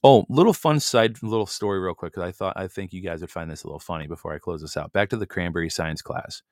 oh, 0.02 0.24
little 0.28 0.52
fun 0.52 0.80
side, 0.80 1.22
little 1.22 1.46
story, 1.46 1.80
real 1.80 1.94
quick, 1.94 2.12
because 2.12 2.28
I 2.28 2.32
thought 2.32 2.56
I 2.56 2.68
think 2.68 2.92
you 2.92 3.00
guys 3.00 3.20
would 3.20 3.30
find 3.30 3.50
this 3.50 3.64
a 3.64 3.66
little 3.66 3.80
funny 3.80 4.06
before 4.06 4.34
I 4.34 4.38
close 4.38 4.60
this 4.62 4.76
out. 4.76 4.92
Back 4.92 5.10
to 5.10 5.16
the 5.16 5.26
cranberry 5.26 5.70
science 5.70 6.02
class. 6.02 6.42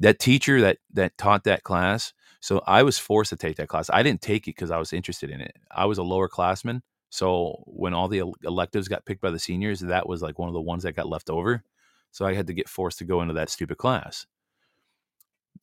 That 0.00 0.18
teacher 0.18 0.60
that 0.60 0.78
that 0.92 1.16
taught 1.18 1.44
that 1.44 1.62
class 1.62 2.12
so 2.40 2.62
i 2.66 2.82
was 2.82 2.98
forced 2.98 3.30
to 3.30 3.36
take 3.36 3.56
that 3.56 3.68
class. 3.68 3.88
I 3.90 4.02
didn't 4.02 4.20
take 4.20 4.42
it 4.48 4.54
because 4.54 4.70
i 4.70 4.78
was 4.78 4.92
interested 4.92 5.30
in 5.30 5.40
it. 5.40 5.56
I 5.70 5.86
was 5.86 5.98
a 5.98 6.02
lower 6.02 6.28
classman 6.28 6.82
so 7.10 7.62
when 7.66 7.94
all 7.94 8.08
the 8.08 8.22
electives 8.44 8.88
got 8.88 9.06
picked 9.06 9.20
by 9.22 9.30
the 9.30 9.38
seniors 9.38 9.80
that 9.80 10.08
was 10.08 10.20
like 10.20 10.38
one 10.38 10.48
of 10.48 10.52
the 10.52 10.60
ones 10.60 10.82
that 10.82 10.96
got 10.96 11.08
left 11.08 11.30
over 11.30 11.62
so 12.10 12.26
i 12.26 12.34
had 12.34 12.46
to 12.48 12.52
get 12.52 12.68
forced 12.68 12.98
to 12.98 13.04
go 13.04 13.22
into 13.22 13.34
that 13.34 13.50
stupid 13.50 13.78
class. 13.78 14.26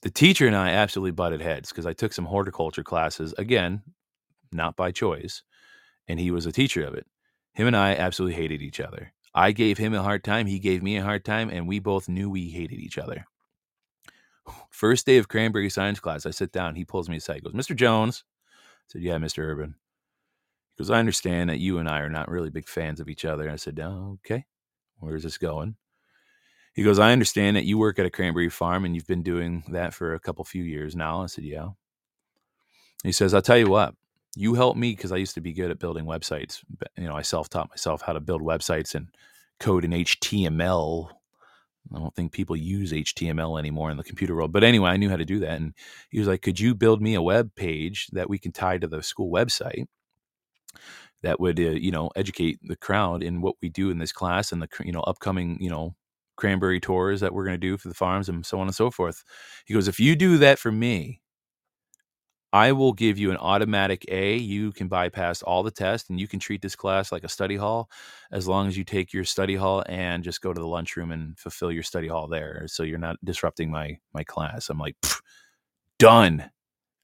The 0.02 0.10
teacher 0.10 0.48
and 0.48 0.56
i 0.56 0.70
absolutely 0.70 1.12
butted 1.12 1.42
heads 1.42 1.70
because 1.70 1.86
i 1.86 1.94
took 1.94 2.14
some 2.14 2.26
horticulture 2.26 2.84
classes 2.84 3.34
again 3.38 3.82
not 4.54 4.76
by 4.76 4.92
choice 4.92 5.44
and 6.12 6.20
he 6.20 6.32
was 6.32 6.45
a 6.45 6.51
teacher 6.51 6.84
of 6.84 6.93
it 6.93 7.07
him 7.53 7.68
and 7.68 7.76
i 7.78 7.95
absolutely 7.95 8.36
hated 8.36 8.62
each 8.62 8.80
other 8.80 9.14
i 9.34 9.51
gave 9.51 9.78
him 9.78 9.93
a 9.93 10.03
hard 10.03 10.24
time 10.24 10.45
he 10.45 10.59
gave 10.59 10.84
me 10.84 10.97
a 10.97 11.03
hard 11.03 11.26
time 11.26 11.49
and 11.49 11.68
we 11.68 11.80
both 11.80 12.09
knew 12.09 12.30
we 12.30 12.49
hated 12.49 12.80
each 12.80 12.97
other 12.97 13.26
First 14.70 15.05
day 15.05 15.18
of 15.18 15.28
cranberry 15.28 15.70
science 15.70 15.99
class, 15.99 16.26
I 16.26 16.32
sit 16.32 16.51
down. 16.51 16.76
He 16.76 16.86
pulls 16.86 17.09
me 17.09 17.18
aside. 17.18 17.36
He 17.36 17.41
goes, 17.41 17.53
Mr. 17.53 17.76
Jones. 17.76 18.24
I 18.53 18.93
said, 18.93 19.01
Yeah, 19.01 19.18
Mr. 19.18 19.39
Urban. 19.39 19.76
He 20.76 20.84
goes, 20.84 20.89
I 20.89 20.99
understand 20.99 21.49
that 21.49 21.59
you 21.59 21.78
and 21.78 21.89
I 21.89 21.99
are 21.99 22.09
not 22.09 22.30
really 22.30 22.49
big 22.49 22.68
fans 22.68 22.99
of 22.99 23.09
each 23.09 23.26
other. 23.26 23.49
I 23.49 23.57
said, 23.57 23.80
oh, 23.80 24.20
Okay, 24.26 24.45
where's 24.99 25.24
this 25.24 25.38
going? 25.38 25.76
He 26.74 26.84
goes, 26.84 26.99
I 26.99 27.12
understand 27.12 27.57
that 27.57 27.66
you 27.66 27.78
work 27.78 27.99
at 27.99 28.05
a 28.05 28.09
cranberry 28.09 28.49
farm 28.49 28.86
and 28.86 28.95
you've 28.95 29.07
been 29.07 29.24
doing 29.24 29.64
that 29.70 29.93
for 29.93 30.14
a 30.14 30.20
couple 30.20 30.45
few 30.45 30.64
years 30.64 30.95
now. 30.95 31.24
I 31.24 31.26
said, 31.28 31.43
Yeah. 31.43 31.70
He 33.03 33.12
says, 33.12 33.34
I'll 33.34 33.41
tell 33.41 33.57
you 33.57 33.70
what, 33.70 33.95
you 34.36 34.54
helped 34.54 34.80
me 34.80 34.92
because 34.92 35.12
I 35.12 35.18
used 35.18 35.36
to 35.36 35.42
be 35.42 35.54
good 35.54 35.72
at 35.72 35.80
building 35.80 36.06
websites. 36.06 36.60
You 36.98 37.06
know, 37.08 37.16
I 37.16 37.22
self 37.22 37.50
taught 37.50 37.70
myself 37.70 38.02
how 38.02 38.14
to 38.14 38.20
build 38.20 38.42
websites 38.42 38.96
and 38.96 39.08
code 39.60 39.86
in 39.86 39.92
HTML. 39.92 41.10
I 41.94 42.00
don't 42.00 42.16
think 42.16 42.32
people 42.32 42.56
use 42.56 42.92
HTML 42.94 43.60
anymore 43.60 43.92
in 43.92 43.98
the 43.98 44.04
computer 44.04 44.36
world. 44.36 44.54
But 44.54 44.64
anyway, 44.64 44.92
I 44.92 44.98
knew 44.98 45.10
how 45.10 45.18
to 45.18 45.26
do 45.26 45.40
that. 45.40 45.60
And 45.60 45.74
he 46.10 46.20
was 46.20 46.28
like, 46.28 46.42
Could 46.42 46.60
you 46.60 46.76
build 46.76 47.02
me 47.02 47.16
a 47.16 47.22
web 47.22 47.54
page 47.56 48.08
that 48.14 48.30
we 48.30 48.40
can 48.40 48.52
tie 48.52 48.78
to 48.78 48.88
the 48.88 49.04
school 49.04 49.32
website? 49.32 49.86
that 51.24 51.40
would 51.40 51.60
uh, 51.60 51.64
you 51.64 51.92
know 51.92 52.10
educate 52.16 52.60
the 52.64 52.76
crowd 52.76 53.24
in 53.24 53.42
what 53.42 53.56
we 53.62 53.70
do 53.70 53.90
in 53.90 53.98
this 54.00 54.12
class 54.12 54.52
and 54.52 54.62
the 54.62 54.68
you 54.84 54.92
know 54.92 55.02
upcoming 55.02 55.58
you 55.60 55.70
know 55.70 55.96
cranberry 56.38 56.80
tours 56.80 57.22
that 57.22 57.34
we're 57.34 57.46
going 57.46 57.60
to 57.60 57.68
do 57.68 57.78
for 57.78 57.88
the 57.88 57.94
farms 57.94 58.28
and 58.28 58.46
so 58.46 58.60
on 58.60 58.68
and 58.68 58.76
so 58.76 58.90
forth 58.90 59.24
he 59.66 59.74
goes 59.74 59.88
if 59.88 60.00
you 60.00 60.16
do 60.16 60.38
that 60.38 60.58
for 60.58 60.72
me 60.72 61.21
i 62.54 62.72
will 62.72 62.93
give 62.93 63.18
you 63.18 63.32
an 63.32 63.38
automatic 63.38 64.06
a 64.10 64.36
you 64.36 64.72
can 64.72 64.88
bypass 64.88 65.41
all 65.41 65.64
the 65.64 65.72
tests 65.72 66.10
and 66.10 66.20
you 66.20 66.28
can 66.28 66.39
treat 66.39 66.62
this 66.62 66.76
class 66.76 67.12
like 67.12 67.24
a 67.24 67.30
study 67.30 67.56
hall 67.56 67.89
as 68.32 68.47
long 68.47 68.68
as 68.68 68.78
you 68.78 68.84
take 68.84 69.14
your 69.14 69.24
study 69.24 69.56
hall 69.56 69.84
and 69.88 70.24
just 70.24 70.41
go 70.41 70.54
to 70.54 70.60
the 70.62 70.68
lunchroom 70.68 71.12
and 71.12 71.38
fulfill 71.39 71.72
your 71.72 71.84
study 71.84 72.08
hall 72.08 72.28
there 72.28 72.64
so 72.68 72.84
you're 72.84 72.97
not 72.97 73.18
disrupting 73.24 73.70
my 73.72 73.97
my 74.14 74.24
class 74.24 74.70
i'm 74.70 74.80
like 74.80 74.95
done 75.99 76.49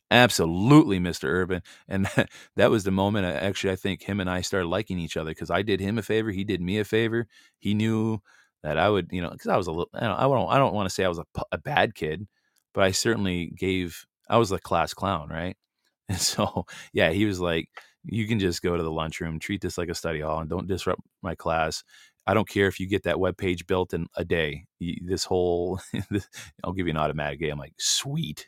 Absolutely, 0.10 1.00
Mr. 1.00 1.26
Urban. 1.26 1.62
And 1.88 2.06
that, 2.06 2.30
that 2.56 2.72
was 2.72 2.84
the 2.84 2.92
moment 2.92 3.26
I, 3.26 3.34
actually 3.34 3.74
I 3.74 3.76
think 3.76 4.02
him 4.04 4.20
and 4.20 4.30
I 4.30 4.42
started 4.42 4.68
liking 4.68 5.00
each 5.00 5.18
other 5.18 5.32
because 5.32 5.52
I 5.52 5.62
did 5.62 5.80
him 5.82 5.98
a 5.98 6.02
favor, 6.02 6.32
he 6.32 6.44
did 6.44 6.62
me 6.62 6.80
a 6.80 6.86
favor. 6.86 7.28
He 7.60 7.74
knew 7.74 8.20
that 8.64 8.78
I 8.78 8.90
would, 8.90 9.10
you 9.12 9.22
know, 9.22 9.30
because 9.30 9.48
I 9.48 9.58
was 9.58 9.68
a 9.68 9.72
little, 9.72 9.90
I 9.94 10.02
don't, 10.02 10.18
I 10.18 10.24
don't, 10.24 10.50
I 10.50 10.58
don't 10.58 10.74
want 10.74 10.90
to 10.90 10.94
say 10.94 11.04
I 11.04 11.10
was 11.10 11.20
a, 11.20 11.26
a 11.52 11.58
bad 11.58 11.94
kid, 11.96 12.28
but 12.74 12.84
I 12.84 12.92
certainly 12.92 13.52
gave, 13.56 14.06
I 14.30 14.38
was 14.38 14.52
a 14.52 14.60
class 14.60 14.94
clown, 14.94 15.30
right? 15.30 15.56
And 16.10 16.18
so, 16.20 16.66
yeah, 16.94 17.12
he 17.12 17.26
was 17.26 17.40
like, 17.42 17.68
you 18.06 18.28
can 18.28 18.40
just 18.40 18.62
go 18.62 18.78
to 18.78 18.84
the 18.84 18.92
lunchroom, 18.92 19.40
treat 19.40 19.62
this 19.62 19.78
like 19.78 19.90
a 19.90 19.96
study 19.96 20.22
hall, 20.22 20.40
and 20.40 20.50
don't 20.50 20.68
disrupt 20.68 21.02
my 21.22 21.36
class. 21.36 21.84
I 22.26 22.34
don't 22.34 22.48
care 22.48 22.68
if 22.68 22.80
you 22.80 22.88
get 22.88 23.04
that 23.04 23.20
web 23.20 23.38
page 23.38 23.68
built 23.68 23.94
in 23.94 24.08
a 24.16 24.24
day. 24.26 24.66
This 24.80 25.26
whole, 25.26 25.82
I'll 26.64 26.74
give 26.74 26.88
you 26.88 26.92
an 26.92 26.98
automatic. 26.98 27.42
I'm 27.44 27.60
like, 27.60 27.74
sweet. 27.78 28.48